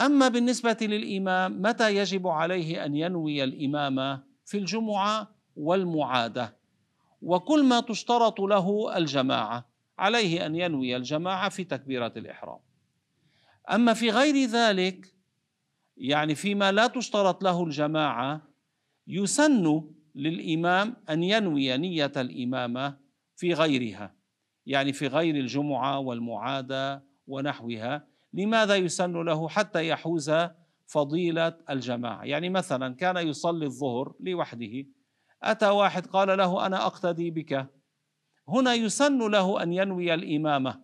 أما 0.00 0.28
بالنسبة 0.28 0.76
للإمام 0.82 1.62
متى 1.62 1.96
يجب 1.96 2.26
عليه 2.26 2.84
أن 2.84 2.96
ينوي 2.96 3.44
الإمامة 3.44 4.22
في 4.44 4.58
الجمعة 4.58 5.34
والمعادة؟ 5.56 6.56
وكل 7.22 7.64
ما 7.64 7.80
تشترط 7.80 8.40
له 8.40 8.96
الجماعة 8.96 9.68
عليه 9.98 10.46
أن 10.46 10.54
ينوي 10.54 10.96
الجماعة 10.96 11.48
في 11.48 11.64
تكبيرة 11.64 12.12
الإحرام. 12.16 12.58
أما 13.70 13.94
في 13.94 14.10
غير 14.10 14.48
ذلك 14.48 15.14
يعني 15.96 16.34
فيما 16.34 16.72
لا 16.72 16.86
تشترط 16.86 17.44
له 17.44 17.64
الجماعة 17.64 18.42
يسن 19.06 19.84
للإمام 20.14 20.96
أن 21.10 21.22
ينوي 21.22 21.76
نية 21.76 22.12
الإمامة 22.16 22.96
في 23.36 23.54
غيرها 23.54 24.14
يعني 24.66 24.92
في 24.92 25.06
غير 25.06 25.34
الجمعة 25.34 25.98
والمعادة 25.98 27.04
ونحوها. 27.26 28.07
لماذا 28.32 28.76
يسن 28.76 29.22
له 29.22 29.48
حتى 29.48 29.88
يحوز 29.88 30.32
فضيلة 30.86 31.56
الجماعة؟ 31.70 32.24
يعني 32.24 32.50
مثلا 32.50 32.94
كان 32.94 33.16
يصلي 33.16 33.66
الظهر 33.66 34.14
لوحده 34.20 34.86
أتى 35.42 35.68
واحد 35.68 36.06
قال 36.06 36.38
له 36.38 36.66
أنا 36.66 36.86
أقتدي 36.86 37.30
بك. 37.30 37.66
هنا 38.48 38.74
يسن 38.74 39.30
له 39.30 39.62
أن 39.62 39.72
ينوي 39.72 40.14
الإمامة. 40.14 40.80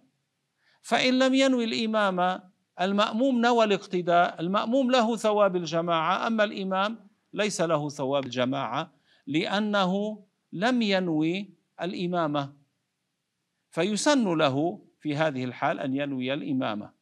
فإن 0.82 1.18
لم 1.18 1.34
ينوي 1.34 1.64
الإمامة 1.64 2.42
المأموم 2.80 3.40
نوى 3.40 3.64
الاقتداء 3.64 4.40
المأموم 4.40 4.90
له 4.90 5.16
ثواب 5.16 5.56
الجماعة 5.56 6.26
أما 6.26 6.44
الإمام 6.44 7.08
ليس 7.32 7.60
له 7.60 7.88
ثواب 7.88 8.24
الجماعة 8.24 8.92
لأنه 9.26 10.24
لم 10.52 10.82
ينوي 10.82 11.54
الإمامة. 11.82 12.52
فيسن 13.70 14.38
له 14.38 14.84
في 15.00 15.16
هذه 15.16 15.44
الحال 15.44 15.80
أن 15.80 15.94
ينوي 15.94 16.34
الإمامة. 16.34 16.93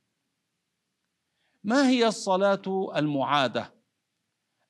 ما 1.65 1.89
هي 1.89 2.07
الصلاة 2.07 2.91
المعادة؟ 2.97 3.75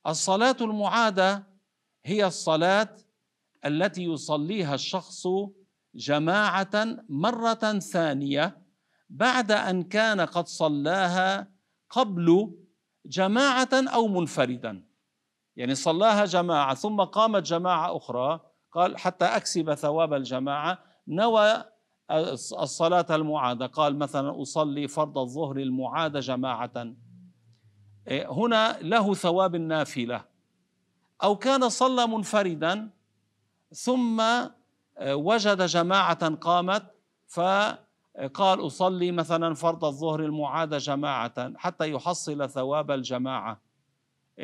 الصلاة 0.07 0.57
المعادة 0.61 1.47
هي 2.05 2.27
الصلاة 2.27 2.97
التي 3.65 4.05
يصليها 4.05 4.75
الشخص 4.75 5.27
جماعة 5.95 6.97
مرة 7.09 7.79
ثانية 7.79 8.63
بعد 9.11 9.53
أن 9.53 9.83
كان 9.83 10.21
قد 10.21 10.47
صلاها 10.47 11.53
قبل 11.91 12.55
جماعة 13.07 13.69
أو 13.73 14.09
منفردا 14.09 14.85
يعني 15.57 15.75
صلاها 15.75 16.25
جماعة 16.25 16.75
ثم 16.75 17.01
قامت 17.01 17.43
جماعة 17.43 17.97
أخرى 17.97 18.41
قال 18.73 18.99
حتى 18.99 19.25
أكسب 19.25 19.75
ثواب 19.75 20.15
الجماعة 20.15 20.79
نوى 21.09 21.65
الصلاة 22.13 23.07
المعادة. 23.11 23.67
قال 23.67 23.99
مثلا 23.99 24.43
أصلي 24.43 24.89
فرض 24.89 25.19
الظهر 25.19 25.57
المعادة 25.57 26.21
جماعة. 26.21 26.95
إيه، 28.09 28.33
هنا 28.33 28.79
له 28.81 29.15
ثواب 29.15 29.55
النافله 29.55 30.25
أو 31.23 31.37
كان 31.37 31.69
صلى 31.69 32.07
منفردا 32.07 32.91
ثم 33.73 34.23
وجد 35.03 35.63
جماعة 35.63 36.35
قامت 36.35 36.83
ف 37.27 37.41
قال 38.35 38.67
أصلي 38.67 39.13
مثلا 39.13 39.55
فرض 39.55 39.85
الظهر 39.85 40.21
المعادة 40.21 40.79
جماعة 40.79 41.53
حتى 41.57 41.91
يحصل 41.91 42.51
ثواب 42.51 42.91
الجماعة. 42.91 43.61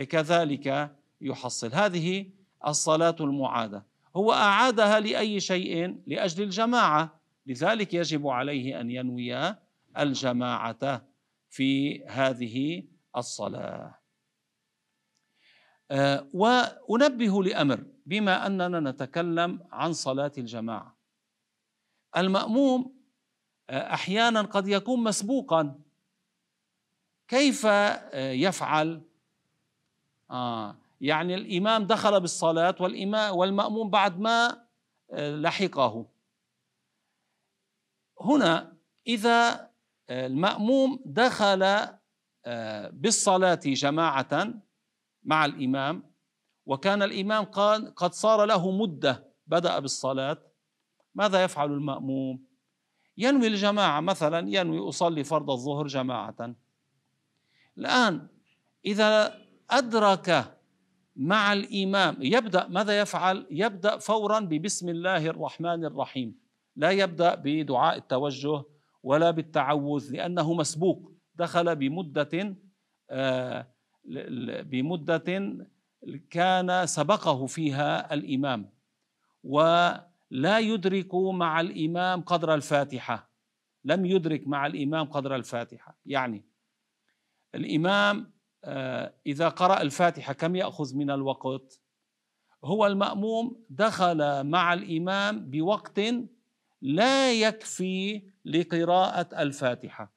كذلك 0.09 0.97
يحصل. 1.21 1.73
هذه 1.73 2.27
الصلاة 2.66 3.16
المعادة. 3.21 3.87
هو 4.16 4.33
أعادها 4.33 5.01
لأي 5.01 5.41
شيء؟ 5.41 6.01
لأجل 6.07 6.43
الجماعة. 6.43 7.18
لذلك 7.49 7.94
يجب 7.94 8.26
عليه 8.26 8.80
أن 8.80 8.90
ينوي 8.90 9.55
الجماعة 9.99 11.07
في 11.51 12.05
هذه 12.05 12.82
الصلاة. 13.16 13.99
آه، 15.90 16.28
وأنبه 16.34 17.42
لأمر 17.42 17.84
بما 18.07 18.46
أننا 18.46 18.90
نتكلم 18.90 19.68
عن 19.72 19.92
صلاة 19.92 20.32
الجماعة. 20.38 20.96
المأموم 22.16 22.94
أحيانا 23.70 24.42
قد 24.42 24.68
يكون 24.68 25.05
مسبوقا. 25.05 25.80
كيف 27.28 27.66
آه، 27.66 28.30
يفعل؟ 28.30 29.03
آه 30.30 30.76
يعني 31.01 31.34
الإمام 31.34 31.86
دخل 31.86 32.20
بالصلاة 32.20 32.74
والامام 32.80 33.36
والمأموم 33.36 33.90
بعد 33.90 34.20
ما 34.20 34.66
آه، 35.11 35.36
لحقه. 35.36 36.18
هنا 38.21 38.77
إذا 39.07 39.69
آه، 40.11 40.27
المأموم 40.27 41.01
دخل 41.07 41.89
بالصلاة 42.93 43.61
جماعة 43.64 44.55
مع 45.25 45.45
الإمام 45.45 46.03
وكان 46.66 47.03
الإمام 47.03 47.45
قد 47.97 48.12
صار 48.12 48.45
له 48.45 48.71
مدة 48.71 49.29
بدأ 49.47 49.79
بالصلاة 49.79 50.39
ماذا 51.14 51.45
يفعل 51.45 51.73
المأموم؟ 51.73 52.45
ينوي 53.16 53.47
الجماعة 53.47 54.01
مثلا 54.01 54.49
ينوي 54.49 54.89
أصلي 54.89 55.25
فرض 55.25 55.51
الظهر 55.51 55.87
جماعة. 55.87 56.55
الآن 57.79 58.29
إذا 58.87 59.41
أدرك 59.71 60.59
مع 61.16 61.53
الإمام 61.53 62.16
يبدأ 62.21 62.66
ماذا 62.69 63.01
يفعل؟ 63.01 63.47
يبدأ 63.51 63.99
فورا 63.99 64.41
ببسم 64.41 64.89
الله 64.89 65.27
الرحمن 65.27 65.85
الرحيم. 65.85 66.47
لا 66.79 66.91
يبدأ 66.91 67.35
بدعاء 67.35 67.97
التوجه 67.97 68.62
ولا 69.03 69.31
بالتعوذ 69.31 70.12
لأنه 70.12 70.55
مسبوق. 70.55 71.12
دخل 71.35 71.76
بمدة 71.76 72.57
آه، 73.11 73.66
بمدة 74.62 75.57
كان 76.31 76.87
سبقه 76.87 77.47
فيها 77.47 78.14
الإمام. 78.14 78.70
و 79.45 79.61
لا 80.31 80.59
يدرك 80.59 81.14
مع 81.14 81.61
الإمام 81.61 82.22
قدر 82.22 82.55
الفاتحة. 82.55 83.31
لم 83.85 84.07
يدرك 84.07 84.49
مع 84.49 84.66
الإمام 84.66 85.07
قدر 85.07 85.35
الفاتحة. 85.37 85.99
يعني 86.07 86.45
الإمام 87.55 88.33
آه، 88.64 89.14
إذا 89.26 89.49
قرأ 89.49 89.83
الفاتحة 89.83 90.33
كم 90.33 90.57
يأخذ 90.57 90.97
من 90.97 91.11
الوقت؟ 91.11 91.81
هو 92.64 92.87
المأموم 92.87 93.64
دخل 93.70 94.45
مع 94.45 94.74
الإمام 94.74 95.51
بوقت 95.51 96.01
لا 96.83 97.33
يكفي 97.33 98.22
لقراءة 98.45 99.43
الفاتحة 99.43 100.12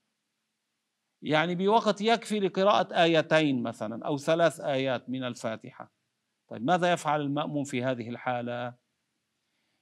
يعني 1.22 1.56
بوقت 1.56 2.02
يكفي 2.02 2.40
لقراءة 2.40 3.04
آيتين 3.04 3.64
مثلا 3.64 4.06
أو 4.06 4.18
ثلاث 4.18 4.60
آيات 4.60 5.10
من 5.10 5.24
الفاتحة 5.24 5.92
طيب 6.48 6.66
ماذا 6.66 6.92
يفعل 6.92 7.22
المأموم 7.22 7.64
في 7.64 7.84
هذه 7.84 8.10
الحالة؟ 8.10 8.74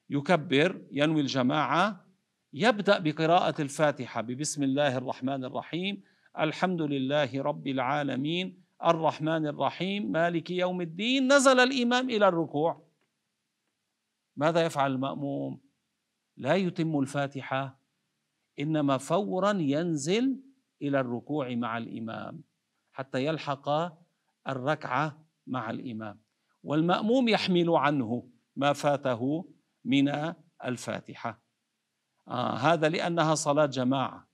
يكبر 0.10 0.82
ينوي 0.92 1.22
الجماعة 1.22 2.06
يبدأ 2.54 3.00
بقراءة 3.00 3.62
الفاتحة 3.62 4.22
ببسم 4.22 4.64
الله 4.64 4.98
الرحمن 4.98 5.46
الرحيم 5.46 6.04
الحمد 6.40 6.82
لله 6.82 7.42
رب 7.42 7.68
العالمين 7.68 8.64
الرحمن 8.86 9.48
الرحيم 9.48 10.12
مالك 10.12 10.52
يوم 10.52 10.82
الدين 10.82 11.34
نزل 11.34 11.60
الإمام 11.60 12.10
إلى 12.10 12.28
الركوع 12.28 12.84
ماذا 14.36 14.66
يفعل 14.66 14.92
المأموم؟ 14.92 15.69
لا 16.40 16.56
يتم 16.56 17.00
الفاتحة 17.00 17.80
إنما 18.60 18.98
فورا 18.98 19.52
ينزل 19.52 20.42
إلى 20.82 21.00
الركوع 21.00 21.56
مع 21.56 21.78
الإمام 21.78 22.44
حتى 22.92 23.26
يلحق 23.26 23.70
الركعة 24.48 25.26
مع 25.48 25.70
الإمام. 25.70 26.22
والمأموم 26.64 27.28
يحمل 27.28 27.70
عنه 27.70 28.30
ما 28.56 28.74
فاته 28.74 29.50
من 29.86 30.34
الفاتحة. 30.66 31.42
آه 32.28 32.56
هذا 32.56 32.90
لأنها 32.90 33.36
صلاة 33.36 33.66
جماعة. 33.66 34.30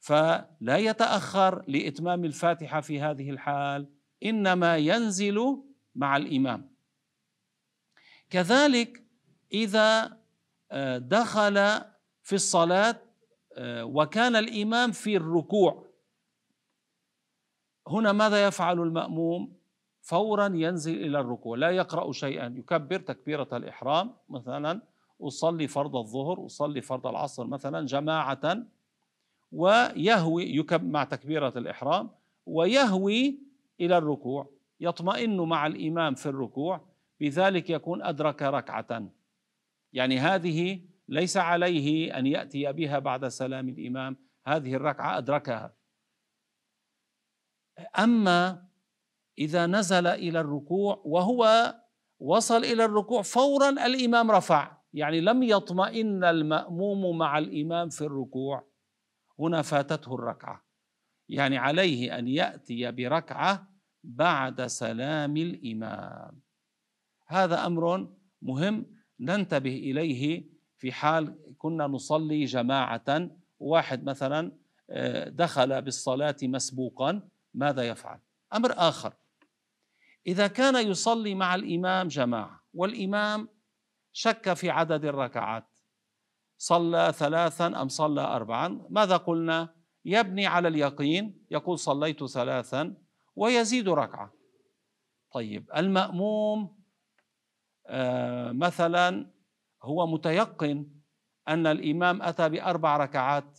فلا 0.00 0.76
يتأخر 0.76 1.64
لإتمام 1.68 2.24
الفاتحة 2.24 2.80
في 2.80 3.00
هذه 3.00 3.30
الحال 3.30 3.92
إنما 4.24 4.76
ينزل 4.76 5.62
مع 5.94 6.16
الإمام. 6.16 6.76
كذلك 8.30 9.04
آه، 9.74 10.19
دخل 10.98 11.80
في 12.22 12.32
الصلاة 12.32 12.96
آه، 13.56 13.84
وكان 13.84 14.36
الإمام 14.36 14.92
في 14.92 15.16
الركوع. 15.16 15.86
هنا 17.88 18.12
ماذا 18.12 18.46
يفعل 18.46 18.80
المأموم؟ 18.80 19.52
فورا 20.00 20.46
ينزل 20.54 20.94
إلى 20.94 21.20
الركوع 21.20 21.56
لا 21.56 21.70
يقرأ 21.70 22.12
شيئا. 22.12 22.54
يكبر 22.56 23.00
تكبيرة 23.00 23.48
الإحرام 23.52 24.14
مثلا 24.28 24.82
أصلي 25.22 25.68
فرض 25.68 25.96
الظهر 25.96 26.46
أصلي 26.46 26.80
فرض 26.80 27.06
العصر 27.06 27.46
مثلا 27.46 27.86
جماعة 27.86 28.66
ويهوي 29.52 30.66
مع 30.72 31.04
تكبيرة 31.04 31.52
الإحرام 31.56 32.10
ويهوي 32.46 33.38
إلى 33.80 33.98
الركوع. 33.98 34.50
يطمئن 34.80 35.36
مع 35.36 35.66
الإمام 35.66 36.14
في 36.14 36.26
الركوع 36.26 36.80
بذلك 37.20 37.70
يكون 37.70 38.02
أدرك 38.02 38.42
ركعة. 38.42 39.10
يعني 39.92 40.18
هذه 40.18 40.80
ليس 41.08 41.36
عليه 41.36 42.18
أن 42.18 42.26
يأتي 42.26 42.72
بها 42.72 42.98
بعد 42.98 43.28
سلام 43.28 43.68
الإمام 43.68 44.16
هذه 44.46 44.74
الركعة 44.74 45.18
أدركها. 45.18 45.76
أما 47.98 48.68
إذا 49.38 49.66
نزل 49.66 50.06
إلى 50.06 50.40
الركوع 50.40 51.02
وهو 51.04 51.74
وصل 52.18 52.64
إلى 52.64 52.84
الركوع 52.84 53.22
فورا 53.22 53.68
الإمام 53.68 54.30
رفع 54.30 54.80
يعني 54.92 55.20
لم 55.20 55.42
يطمئن 55.42 56.24
المأموم 56.24 57.18
مع 57.18 57.38
الإمام 57.38 57.88
في 57.88 58.00
الركوع 58.00 58.70
هنا 59.38 59.62
فاتته 59.62 60.14
الركعة. 60.14 60.64
يعني 61.28 61.58
عليه 61.58 62.18
أن 62.18 62.28
يأتي 62.28 62.90
بركعة 62.90 63.68
بعد 64.04 64.66
سلام 64.66 65.36
الإمام. 65.36 66.42
هذا 67.26 67.66
أمر 67.66 68.14
مهم 68.42 68.99
ننتبه 69.20 69.76
إليه 69.76 70.44
في 70.76 70.92
حال 70.92 71.54
كنا 71.58 71.86
نصلي 71.86 72.44
جماعة 72.44 73.30
واحد 73.60 74.04
مثلا 74.04 74.52
آه، 74.90 75.28
دخل 75.28 75.82
بالصلاة 75.82 76.36
مسبوقا 76.42 77.28
ماذا 77.54 77.88
يفعل؟ 77.88 78.18
أمر 78.54 78.72
آخر 78.76 79.14
إذا 80.26 80.46
كان 80.46 80.88
يصلي 80.88 81.34
مع 81.34 81.54
الإمام 81.54 82.08
جماعة 82.08 82.60
والإمام 82.74 83.48
شك 84.12 84.52
في 84.52 84.70
عدد 84.70 85.04
الركعات 85.04 85.66
صلى 86.58 87.12
ثلاثا 87.16 87.66
أم 87.66 87.88
صلى 87.88 88.20
أربعا 88.20 88.86
ماذا 88.90 89.16
قلنا؟ 89.16 89.74
يبني 90.04 90.46
على 90.46 90.68
اليقين 90.68 91.44
يقول 91.50 91.78
صليت 91.78 92.24
ثلاثا 92.24 92.94
ويزيد 93.36 93.88
ركعة 93.88 94.32
طيب 95.32 95.70
المأموم 95.76 96.60
آه 96.62 96.79
مثلا 98.52 99.30
هو 99.82 100.06
متيقن 100.06 100.86
أن 101.48 101.66
الإمام 101.66 102.22
أتى 102.22 102.48
بأربع 102.48 102.96
ركعات. 102.96 103.58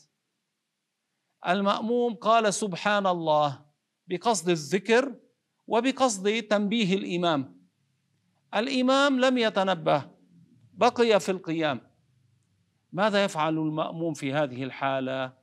المأموم 1.48 2.14
قال 2.14 2.54
سبحان 2.54 3.08
الله 3.08 3.66
بقصد 4.08 4.50
الذكر 4.50 5.16
وبقصد 5.68 6.42
تنبيه 6.42 6.96
الإمام. 6.96 7.62
الإمام 8.56 9.20
لم 9.20 9.38
يتنبه 9.38 10.04
بقي 10.74 11.20
في 11.20 11.32
القيام. 11.32 11.82
ماذا 12.92 13.24
يفعل 13.24 13.58
المأموم 13.58 14.14
في 14.14 14.34
هذه 14.34 14.64
الحالة؟ 14.64 15.34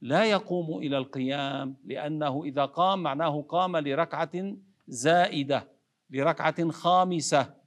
لا 0.00 0.24
يقوم 0.24 0.78
إلى 0.78 0.98
القيام 0.98 1.76
لأنه 1.84 2.44
إذا 2.44 2.64
قام 2.64 3.02
معناه 3.02 3.42
قام 3.42 3.76
لركعة 3.76 4.56
زائدة 4.88 5.68
لركعة 6.10 6.70
خامسة. 6.70 7.59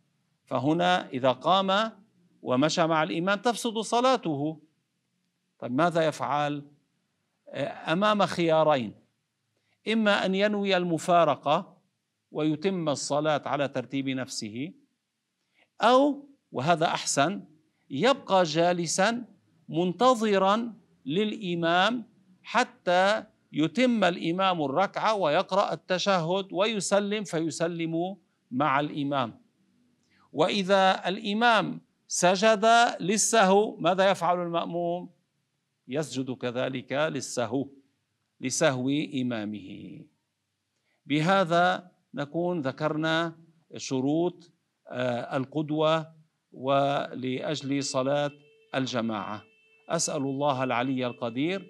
فهنا 0.54 1.10
إذا 1.10 1.32
قام 1.32 1.91
ومشى 2.41 2.88
مع 2.88 3.04
الإمام 3.04 3.39
تفسد 3.39 3.78
صلاته. 3.78 4.62
طيب 5.60 5.72
ماذا 5.72 6.08
يفعل؟ 6.08 6.64
أمام 7.89 8.26
خيارين. 8.26 8.93
إما 9.88 10.26
أن 10.26 10.36
ينوي 10.36 10.78
المفارقة 10.78 11.78
ويتم 12.32 12.89
الصلاة 12.89 13.41
على 13.45 13.68
ترتيب 13.68 14.10
نفسه 14.10 14.74
أو 15.82 16.30
وهذا 16.51 16.86
أحسن 16.86 17.43
يبقى 17.89 18.43
جالسا 18.43 19.26
منتظرا 19.70 20.74
للإمام 21.06 22.04
حتى 22.43 23.24
يتم 23.51 24.04
الإمام 24.04 24.62
الركعة 24.62 25.16
ويقرأ 25.16 25.74
التشهد 25.74 26.47
ويسلم 26.51 27.24
فيسلم 27.24 28.16
مع 28.51 28.80
الإمام. 28.80 29.43
وإذا 30.34 31.08
الإمام 31.08 31.82
سجد 32.08 32.66
للسهو 33.00 33.78
ماذا 33.78 34.12
يفعل 34.12 34.42
المأموم؟ 34.42 35.10
يسجد 35.88 36.32
كذلك 36.32 36.92
للسهو 36.92 37.68
لسهو 38.42 38.90
إمامه. 38.90 40.00
بهذا 41.06 41.92
نكون 42.14 42.62
ذكرنا 42.62 43.36
شروط 43.78 44.52
آه، 44.88 45.38
القدوة 45.38 46.14
ولأجل 46.52 47.84
صلاة 47.84 48.32
الجماعة. 48.76 49.44
أسأل 49.90 50.22
الله 50.22 50.64
العلي 50.64 51.08
القدير 51.08 51.70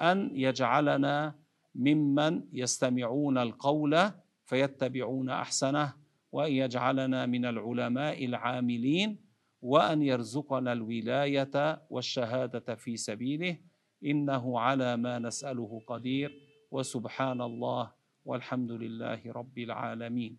أن 0.00 0.30
يجعلنا 0.34 1.34
ممن 1.74 2.42
يستمعون 2.52 3.38
القول 3.38 4.10
فيتبعون 4.44 5.30
أحسنه. 5.30 6.03
وأن 6.34 6.52
يجعلنا 6.52 7.26
من 7.26 7.44
العلماء 7.44 8.24
العاملين 8.24 9.18
وأن 9.62 10.02
يرزقنا 10.02 10.72
الولاية 10.72 11.82
والشهادة 11.90 12.74
في 12.74 12.96
سبيله. 12.96 13.58
إنه 14.04 14.60
على 14.60 14.96
ما 14.96 15.18
نسأله 15.18 15.80
قدير. 15.86 16.30
وسبحان 16.70 17.40
الله 17.40 17.92
والحمد 18.24 18.72
لله 18.72 19.20
رب 19.26 19.58
العالمين. 19.58 20.38